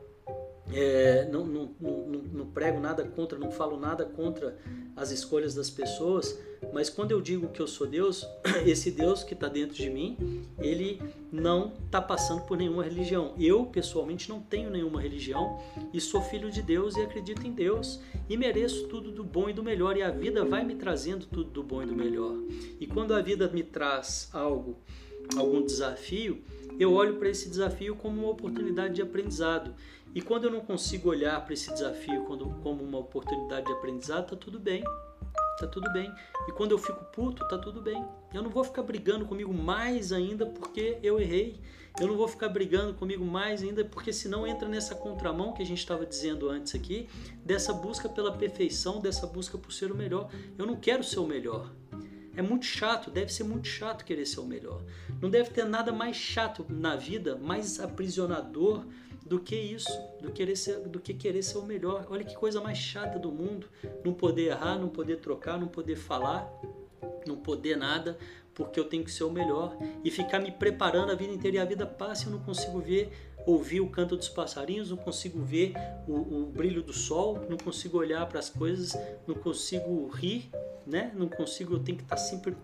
é, 0.73 1.27
não, 1.31 1.47
não, 1.47 1.75
não, 1.81 2.07
não, 2.33 2.47
prego 2.47 2.79
nada 2.79 3.05
contra, 3.05 3.39
não 3.39 3.51
falo 3.51 3.79
nada 3.79 4.05
contra 4.05 4.57
as 4.95 5.11
escolhas 5.11 5.55
das 5.55 5.71
pessoas, 5.71 6.39
mas 6.73 6.91
quando 6.91 7.13
eu 7.13 7.21
digo 7.21 7.49
que 7.49 7.61
eu 7.61 7.67
sou 7.67 7.87
Deus, 7.87 8.27
esse 8.67 8.91
Deus 8.91 9.23
que 9.23 9.35
está 9.35 9.49
dentro 9.49 9.77
de 9.77 9.89
mim, 9.89 10.45
ele 10.59 11.01
não 11.33 11.73
está 11.85 12.01
passando 12.01 12.43
por 12.43 12.57
nenhuma 12.57 12.85
religião. 12.85 13.35
Eu, 13.39 13.67
pessoalmente, 13.67 14.29
não 14.29 14.41
tenho 14.41 14.71
nenhuma 14.71 15.01
religião 15.01 15.59
e 15.93 16.01
sou 16.01 16.21
filho 16.23 16.51
de 16.51 16.63
Deus 16.63 16.97
e 16.97 17.01
acredito 17.01 17.47
em 17.47 17.53
Deus 17.53 18.01
e 18.29 18.37
mereço 18.37 18.89
tudo 18.89 19.11
do 19.11 19.25
bom 19.25 19.49
e 19.49 19.53
do 19.53 19.63
melhor, 19.63 19.97
e 19.97 20.03
a 20.03 20.11
vida 20.11 20.45
vai 20.45 20.65
me 20.65 20.75
trazendo 20.75 21.27
tudo 21.27 21.51
do 21.51 21.63
bom 21.63 21.83
e 21.83 21.87
do 21.87 21.95
melhor. 21.95 22.35
E 22.79 22.87
quando 22.87 23.15
a 23.15 23.21
vida 23.21 23.49
me 23.49 23.63
traz 23.63 24.29
algo, 24.33 24.77
algum 25.37 25.65
desafio, 25.65 26.43
eu 26.79 26.93
olho 26.93 27.17
para 27.17 27.29
esse 27.29 27.49
desafio 27.49 27.97
como 27.97 28.21
uma 28.21 28.31
oportunidade 28.31 28.95
de 28.95 29.03
aprendizado. 29.03 29.75
E 30.15 30.23
quando 30.23 30.45
eu 30.45 30.51
não 30.51 30.61
consigo 30.61 31.09
olhar 31.09 31.45
para 31.45 31.53
esse 31.53 31.73
desafio 31.73 32.25
como 32.63 32.83
uma 32.83 32.99
oportunidade 32.99 33.67
de 33.67 33.73
aprendizado, 33.73 34.31
tá 34.31 34.37
tudo 34.37 34.59
bem. 34.59 34.83
Tá 35.59 35.67
tudo 35.67 35.93
bem. 35.93 36.13
E 36.47 36.53
quando 36.53 36.73
eu 36.73 36.79
fico 36.79 37.05
puto, 37.07 37.47
tá 37.49 37.59
tudo 37.59 37.81
bem. 37.81 38.05
Eu 38.33 38.43
não 38.43 38.51
vou 38.51 38.63
ficar 38.63 38.83
brigando 38.83 39.25
comigo 39.27 39.53
mais 39.53 40.13
ainda 40.13 40.47
porque 40.47 40.99
eu 41.03 41.21
errei. 41.21 41.61
Eu 42.01 42.07
não 42.07 42.17
vou 42.17 42.29
ficar 42.29 42.49
brigando 42.49 42.95
comigo 42.95 43.25
mais 43.25 43.61
ainda 43.61 43.85
porque 43.85 44.13
senão 44.13 44.47
entra 44.47 44.69
nessa 44.69 44.95
contramão 44.95 45.53
que 45.53 45.63
a 45.63 45.67
gente 45.67 45.79
estava 45.79 46.07
dizendo 46.07 46.49
antes 46.49 46.75
aqui, 46.75 47.09
dessa 47.45 47.73
busca 47.73 48.09
pela 48.09 48.33
perfeição, 48.33 49.01
dessa 49.01 49.27
busca 49.27 49.59
por 49.59 49.73
ser 49.73 49.91
o 49.91 49.97
melhor. 49.97 50.31
Eu 50.57 50.65
não 50.65 50.77
quero 50.77 51.03
ser 51.03 51.19
o 51.19 51.27
melhor. 51.27 51.69
É 52.39 52.43
muito 52.43 52.67
chato, 52.67 53.11
deve 53.11 53.33
ser 53.33 53.43
muito 53.43 53.67
chato 53.67 54.05
querer 54.05 54.25
ser 54.25 54.39
o 54.39 54.45
melhor. 54.45 54.81
Não 55.21 55.29
deve 55.29 55.51
ter 55.51 55.65
nada 55.65 55.91
mais 55.91 56.15
chato 56.15 56.65
na 56.69 56.95
vida, 56.95 57.35
mais 57.35 57.81
aprisionador 57.81 58.85
do 59.27 59.41
que 59.41 59.57
isso, 59.57 59.91
do, 60.23 60.31
querer 60.31 60.55
ser, 60.55 60.79
do 60.79 61.01
que 61.01 61.13
querer 61.13 61.43
ser 61.43 61.59
o 61.59 61.65
melhor. 61.65 62.07
Olha 62.09 62.23
que 62.23 62.37
coisa 62.37 62.61
mais 62.61 62.79
chata 62.79 63.19
do 63.19 63.33
mundo, 63.33 63.67
não 64.05 64.15
poder 64.15 64.51
errar, 64.51 64.79
não 64.79 64.89
poder 64.89 65.17
trocar, 65.17 65.59
não 65.59 65.67
poder 65.67 65.97
falar, 65.97 66.49
não 67.27 67.35
poder 67.35 67.77
nada, 67.77 68.17
porque 68.55 68.79
eu 68.79 68.85
tenho 68.85 69.03
que 69.03 69.11
ser 69.11 69.25
o 69.25 69.33
melhor 69.33 69.77
e 70.05 70.09
ficar 70.09 70.39
me 70.39 70.53
preparando 70.53 71.11
a 71.11 71.17
vida 71.17 71.33
inteira 71.33 71.57
e 71.57 71.61
a 71.61 71.65
vida 71.65 71.87
passa 71.89 72.23
e 72.23 72.27
eu 72.27 72.33
não 72.35 72.45
consigo 72.45 72.79
ver, 72.79 73.11
ouvir 73.49 73.81
o 73.81 73.89
canto 73.89 74.15
dos 74.15 74.29
passarinhos, 74.29 74.91
não 74.91 74.97
consigo 74.99 75.41
ver 75.41 75.73
o, 76.07 76.13
o 76.13 76.47
brilho 76.47 76.83
do 76.83 76.93
sol, 76.93 77.47
não 77.49 77.57
consigo 77.57 77.97
olhar 77.97 78.27
para 78.29 78.39
as 78.39 78.51
coisas, 78.51 78.95
não 79.27 79.35
consigo 79.35 80.07
rir, 80.09 80.51
né? 80.87 81.13
Não 81.15 81.29
consigo, 81.29 81.75
eu 81.75 81.79
tenho 81.79 81.97
que 81.97 82.05
estar 82.05 82.19
sempre 82.19 82.55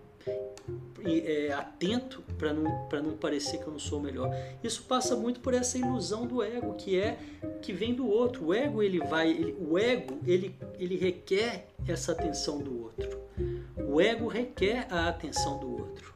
é, 1.06 1.52
atento 1.52 2.22
para 2.38 2.52
não, 2.52 2.88
não 3.02 3.16
parecer 3.16 3.58
que 3.58 3.66
eu 3.66 3.72
não 3.72 3.78
sou 3.78 3.98
melhor. 3.98 4.30
Isso 4.62 4.82
passa 4.82 5.16
muito 5.16 5.40
por 5.40 5.54
essa 5.54 5.78
ilusão 5.78 6.26
do 6.26 6.42
ego, 6.42 6.74
que 6.74 6.98
é 6.98 7.18
que 7.62 7.72
vem 7.72 7.94
do 7.94 8.06
outro. 8.06 8.46
O 8.46 8.54
ego 8.54 8.82
ele 8.82 8.98
vai, 8.98 9.30
ele, 9.30 9.56
o 9.58 9.78
ego 9.78 10.18
ele, 10.26 10.54
ele 10.78 10.96
requer 10.96 11.68
essa 11.88 12.12
atenção 12.12 12.58
do 12.58 12.82
outro. 12.82 13.20
O 13.88 14.02
ego 14.02 14.28
requer 14.28 14.86
a 14.90 15.08
atenção 15.08 15.58
do 15.58 15.70
outro. 15.70 16.12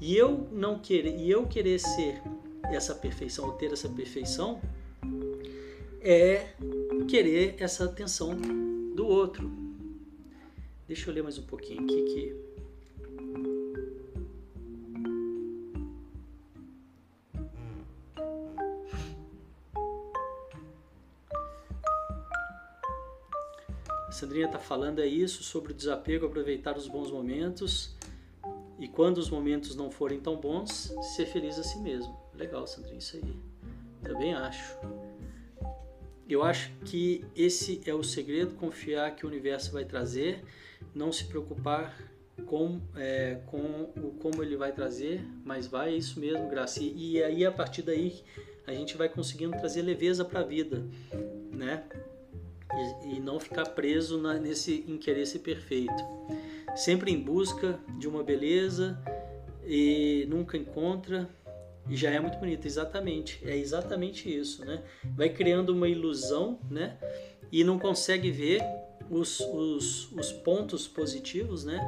E 0.00 0.16
eu 0.16 0.48
não 0.52 0.78
querer, 0.78 1.16
e 1.16 1.28
eu 1.28 1.46
querer 1.46 1.80
ser 1.80 2.22
essa 2.70 2.94
perfeição, 2.94 3.46
ou 3.46 3.52
ter 3.52 3.72
essa 3.72 3.88
perfeição, 3.88 4.60
é 6.00 6.48
querer 7.08 7.56
essa 7.58 7.84
atenção 7.84 8.36
do 8.94 9.06
outro. 9.06 9.50
Deixa 10.86 11.10
eu 11.10 11.14
ler 11.14 11.22
mais 11.22 11.38
um 11.38 11.42
pouquinho 11.42 11.82
aqui 11.82 12.02
que 12.02 12.54
Sandrinha 24.14 24.46
está 24.46 24.60
falando 24.60 25.00
é 25.00 25.06
isso 25.06 25.42
sobre 25.42 25.72
o 25.72 25.74
desapego, 25.74 26.26
aproveitar 26.26 26.76
os 26.76 26.86
bons 26.86 27.10
momentos 27.10 27.96
e 28.78 28.88
quando 28.88 29.18
os 29.18 29.30
momentos 29.30 29.76
não 29.76 29.90
forem 29.90 30.20
tão 30.20 30.36
bons, 30.36 30.94
ser 31.14 31.26
feliz 31.26 31.58
a 31.58 31.62
si 31.62 31.78
mesmo. 31.78 32.16
Legal, 32.34 32.66
Sandrinha, 32.66 32.98
isso 32.98 33.16
aí. 33.16 33.36
Também 34.02 34.34
acho. 34.34 34.76
Eu 36.28 36.42
acho 36.42 36.70
que 36.84 37.24
esse 37.36 37.80
é 37.86 37.94
o 37.94 38.02
segredo, 38.02 38.54
confiar 38.54 39.14
que 39.14 39.26
o 39.26 39.28
universo 39.28 39.72
vai 39.72 39.84
trazer, 39.84 40.42
não 40.94 41.12
se 41.12 41.24
preocupar 41.24 41.96
com, 42.46 42.80
é, 42.96 43.40
com 43.46 43.92
o 43.96 44.16
como 44.20 44.42
ele 44.42 44.56
vai 44.56 44.72
trazer, 44.72 45.24
mas 45.44 45.66
vai 45.66 45.92
é 45.92 45.96
isso 45.96 46.18
mesmo, 46.18 46.48
Graça. 46.48 46.82
E, 46.82 47.12
e 47.12 47.22
aí 47.22 47.44
a 47.44 47.52
partir 47.52 47.82
daí 47.82 48.22
a 48.66 48.72
gente 48.72 48.96
vai 48.96 49.08
conseguindo 49.08 49.56
trazer 49.56 49.82
leveza 49.82 50.24
para 50.24 50.40
a 50.40 50.44
vida, 50.44 50.82
né? 51.52 51.84
E, 53.04 53.16
e, 53.16 53.20
não 53.20 53.38
ficar 53.38 53.66
preso 53.66 54.20
na, 54.20 54.34
nesse 54.34 54.84
interesse 54.88 55.38
perfeito. 55.38 56.02
Sempre 56.74 57.12
em 57.12 57.20
busca 57.20 57.78
de 57.98 58.08
uma 58.08 58.22
beleza 58.22 58.98
e 59.64 60.26
nunca 60.28 60.56
encontra 60.56 61.28
e 61.88 61.96
já 61.96 62.10
é 62.10 62.18
muito 62.18 62.38
bonito, 62.38 62.66
exatamente. 62.66 63.40
É 63.44 63.56
exatamente 63.56 64.34
isso, 64.34 64.64
né? 64.64 64.82
Vai 65.16 65.28
criando 65.28 65.70
uma 65.70 65.88
ilusão, 65.88 66.58
né? 66.70 66.96
E 67.52 67.62
não 67.62 67.78
consegue 67.78 68.30
ver 68.30 68.62
os, 69.10 69.40
os, 69.40 70.10
os 70.12 70.32
pontos 70.32 70.88
positivos, 70.88 71.64
né? 71.64 71.80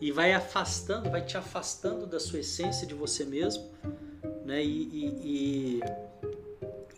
E 0.00 0.10
vai 0.10 0.32
afastando, 0.32 1.10
vai 1.10 1.24
te 1.24 1.36
afastando 1.36 2.06
da 2.06 2.18
sua 2.18 2.40
essência 2.40 2.86
de 2.86 2.94
você 2.94 3.24
mesmo, 3.24 3.70
né? 4.44 4.64
E, 4.64 4.82
e, 4.82 5.06
e, 5.24 5.80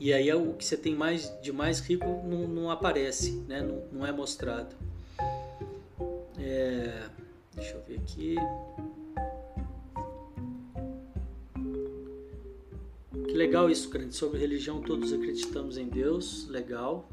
e 0.00 0.12
aí 0.12 0.28
é 0.28 0.34
o 0.36 0.54
que 0.54 0.64
você 0.64 0.76
tem 0.76 0.94
mais 0.94 1.32
de 1.42 1.52
mais 1.52 1.80
rico 1.80 2.06
não, 2.24 2.46
não 2.46 2.70
aparece, 2.70 3.32
né? 3.48 3.60
Não, 3.60 3.82
não 3.92 4.06
é 4.06 4.12
mostrado. 4.12 4.76
É, 6.38 7.08
deixa 7.54 7.74
eu 7.74 7.82
ver 7.82 7.98
aqui. 7.98 8.36
Que 13.12 13.32
legal 13.32 13.70
isso, 13.70 13.88
grande. 13.90 14.14
Sobre 14.14 14.38
religião, 14.38 14.80
todos 14.80 15.12
acreditamos 15.12 15.76
em 15.76 15.88
Deus. 15.88 16.46
Legal. 16.48 17.08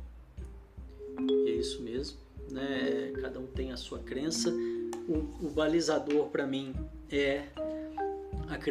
E 1.20 1.50
é 1.50 1.56
isso 1.56 1.82
mesmo. 1.82 2.18
Né? 2.50 3.12
Cada 3.22 3.39
um 3.39 3.48
tem 3.48 3.72
a 3.72 3.78
sua 3.78 4.00
crença. 4.00 4.52
O, 5.08 5.48
o 5.48 5.50
balizador 5.50 6.28
para 6.28 6.46
mim 6.46 6.76
é, 7.10 7.48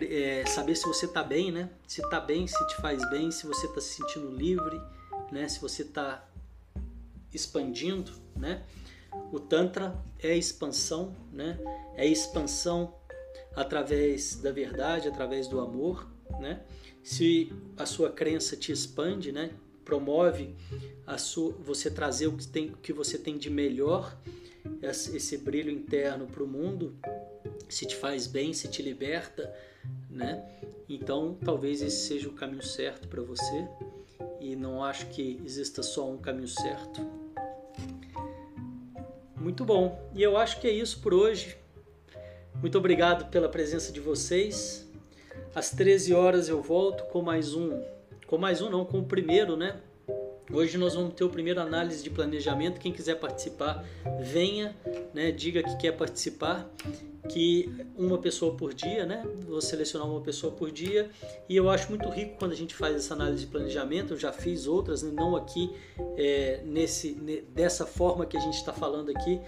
é, 0.09 0.47
saber 0.47 0.77
se 0.77 0.87
você 0.87 1.07
está 1.07 1.23
bem, 1.23 1.51
né? 1.51 1.68
Se 1.87 2.01
está 2.03 2.21
bem, 2.21 2.47
se 2.47 2.66
te 2.68 2.77
faz 2.77 3.09
bem, 3.11 3.31
se 3.31 3.47
você 3.47 3.66
está 3.66 3.81
se 3.81 3.95
sentindo 3.95 4.31
livre, 4.31 4.81
né? 5.33 5.49
Se 5.49 5.61
você 5.61 5.83
está 5.83 6.27
expandindo, 7.33 8.12
né? 8.37 8.62
O 9.33 9.39
Tantra 9.39 9.97
é 10.19 10.37
expansão, 10.37 11.15
né? 11.33 11.59
É 11.95 12.07
expansão 12.07 12.95
através 13.55 14.37
da 14.37 14.53
verdade, 14.53 15.09
através 15.09 15.49
do 15.49 15.61
amor, 15.61 16.09
né? 16.39 16.63
Se 17.03 17.53
a 17.77 17.87
sua 17.87 18.11
crença 18.11 18.57
te 18.57 18.73
expande, 18.73 19.33
né? 19.33 19.51
Promove 19.85 20.55
a 21.07 21.19
sua, 21.19 21.53
você 21.53 21.91
trazer 21.91 22.27
o 22.27 22.37
que, 22.37 22.47
tem, 22.47 22.71
o 22.71 22.77
que 22.77 22.93
você 22.93 23.19
tem 23.19 23.37
de 23.37 23.51
melhor, 23.51 24.17
esse 24.83 25.37
brilho 25.39 25.71
interno 25.71 26.27
para 26.27 26.43
o 26.43 26.47
mundo, 26.47 26.97
se 27.69 27.87
te 27.87 27.97
faz 27.97 28.27
bem, 28.27 28.53
se 28.53 28.69
te 28.69 28.83
liberta, 28.83 29.53
né? 30.09 30.45
Então, 30.89 31.39
talvez 31.45 31.83
esse 31.83 32.09
seja 32.09 32.29
o 32.29 32.33
caminho 32.33 32.63
certo 32.63 33.09
para 33.09 33.23
você 33.23 33.69
e 34.41 34.57
não 34.57 34.83
acho 34.83 35.07
que 35.07 35.41
exista 35.45 35.83
só 35.83 36.11
um 36.11 36.19
caminho 36.19 36.49
certo. 36.49 37.01
Muito 39.41 39.64
bom. 39.64 39.99
E 40.14 40.22
eu 40.22 40.36
acho 40.36 40.61
que 40.61 40.68
é 40.68 40.70
isso 40.70 41.01
por 41.01 41.14
hoje. 41.14 41.57
Muito 42.57 42.76
obrigado 42.76 43.30
pela 43.30 43.49
presença 43.49 43.91
de 43.91 43.99
vocês. 43.99 44.86
Às 45.55 45.70
13 45.70 46.12
horas 46.12 46.49
eu 46.51 46.61
volto 46.61 47.05
com 47.05 47.22
mais 47.22 47.55
um, 47.55 47.82
com 48.26 48.36
mais 48.36 48.61
um 48.61 48.68
não, 48.68 48.84
com 48.84 48.99
o 48.99 49.05
primeiro, 49.05 49.57
né? 49.57 49.80
Hoje 50.53 50.77
nós 50.77 50.95
vamos 50.95 51.15
ter 51.15 51.23
o 51.23 51.29
primeiro 51.29 51.61
análise 51.61 52.03
de 52.03 52.11
planejamento. 52.11 52.81
Quem 52.81 52.93
quiser 52.93 53.15
participar, 53.17 53.85
venha, 54.21 54.77
né? 55.15 55.31
Diga 55.31 55.63
que 55.63 55.77
quer 55.77 55.93
participar, 55.93 56.69
que 57.29 57.71
uma 57.97 58.19
pessoa 58.19 58.57
por 58.57 58.75
dia, 58.75 59.07
né? 59.07 59.25
Vou 59.47 59.61
selecionar 59.61 60.09
uma 60.09 60.21
pessoa 60.21 60.53
por 60.53 60.73
dia 60.73 61.09
e 61.49 61.57
eu 61.57 61.71
acho 61.71 61.89
muito 61.89 62.09
rico 62.09 62.37
quando 62.37 62.51
a 62.51 62.57
gente 62.57 62.75
faz 62.75 62.97
essa 62.97 63.15
análise 63.15 63.45
de 63.45 63.47
planejamento. 63.47 64.15
Eu 64.15 64.19
já 64.19 64.33
fiz 64.33 64.67
outras, 64.67 65.05
né? 65.05 65.13
não 65.15 65.37
aqui 65.37 65.73
é, 66.17 66.63
nesse 66.65 67.13
dessa 67.55 67.87
forma 67.87 68.27
que 68.27 68.37
a 68.37 68.41
gente 68.41 68.57
está 68.57 68.73
falando 68.73 69.11
aqui, 69.11 69.41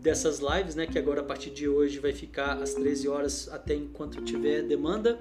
dessas 0.00 0.38
lives, 0.38 0.74
né, 0.74 0.86
que 0.86 0.98
agora 0.98 1.22
a 1.22 1.24
partir 1.24 1.50
de 1.50 1.66
hoje 1.66 1.98
vai 1.98 2.12
ficar 2.12 2.62
às 2.62 2.74
13 2.74 3.08
horas 3.08 3.48
até 3.50 3.74
enquanto 3.74 4.22
tiver 4.22 4.62
demanda. 4.62 5.18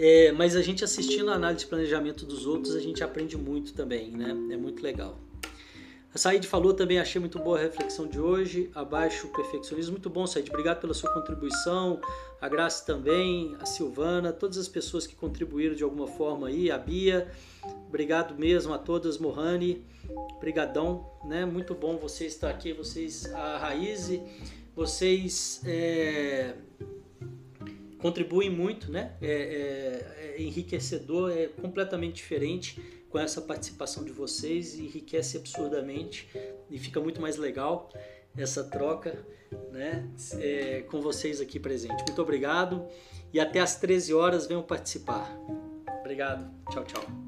É, 0.00 0.30
mas 0.30 0.54
a 0.54 0.62
gente 0.62 0.84
assistindo 0.84 1.28
a 1.28 1.34
análise 1.34 1.64
de 1.64 1.66
planejamento 1.66 2.24
dos 2.24 2.46
outros, 2.46 2.76
a 2.76 2.78
gente 2.78 3.02
aprende 3.02 3.36
muito 3.36 3.74
também, 3.74 4.12
né? 4.12 4.30
É 4.52 4.56
muito 4.56 4.80
legal. 4.80 5.18
A 6.14 6.16
Said 6.16 6.46
falou 6.46 6.72
também, 6.72 7.00
achei 7.00 7.20
muito 7.20 7.36
boa 7.40 7.58
a 7.58 7.62
reflexão 7.62 8.06
de 8.06 8.20
hoje. 8.20 8.70
Abaixo 8.76 9.26
o 9.26 9.30
perfeccionismo. 9.30 9.92
Muito 9.92 10.08
bom, 10.08 10.24
Said. 10.24 10.48
Obrigado 10.50 10.80
pela 10.80 10.94
sua 10.94 11.12
contribuição. 11.12 12.00
A 12.40 12.48
Graça 12.48 12.86
também, 12.86 13.56
a 13.58 13.66
Silvana, 13.66 14.32
todas 14.32 14.56
as 14.56 14.68
pessoas 14.68 15.04
que 15.04 15.16
contribuíram 15.16 15.74
de 15.74 15.82
alguma 15.82 16.06
forma 16.06 16.46
aí, 16.46 16.70
a 16.70 16.78
Bia. 16.78 17.28
Obrigado 17.88 18.38
mesmo 18.38 18.72
a 18.72 18.78
todas, 18.78 19.18
Mohani. 19.18 19.84
Obrigadão, 20.36 21.10
né? 21.24 21.44
Muito 21.44 21.74
bom 21.74 21.96
você 21.96 22.24
estar 22.24 22.50
aqui, 22.50 22.72
vocês, 22.72 23.26
a 23.34 23.58
Raiz, 23.58 24.12
vocês 24.76 25.60
é, 25.66 26.54
contribuem 27.98 28.50
muito, 28.50 28.90
né? 28.90 29.16
É, 29.20 29.30
é, 29.30 30.36
é, 30.36 30.42
enriquecedor, 30.42 31.30
é 31.30 31.46
completamente 31.46 32.16
diferente 32.16 32.80
com 33.08 33.18
essa 33.18 33.40
participação 33.40 34.04
de 34.04 34.12
vocês, 34.12 34.78
enriquece 34.78 35.36
absurdamente 35.36 36.28
e 36.70 36.78
fica 36.78 37.00
muito 37.00 37.20
mais 37.20 37.36
legal 37.36 37.90
essa 38.36 38.62
troca, 38.62 39.26
né? 39.72 40.08
É, 40.34 40.82
com 40.82 41.00
vocês 41.00 41.40
aqui 41.40 41.58
presente. 41.58 42.04
Muito 42.04 42.20
obrigado 42.22 42.86
e 43.32 43.40
até 43.40 43.60
às 43.60 43.76
13 43.76 44.14
horas 44.14 44.46
venham 44.46 44.62
participar. 44.62 45.36
Obrigado. 46.00 46.50
Tchau, 46.70 46.84
tchau. 46.84 47.27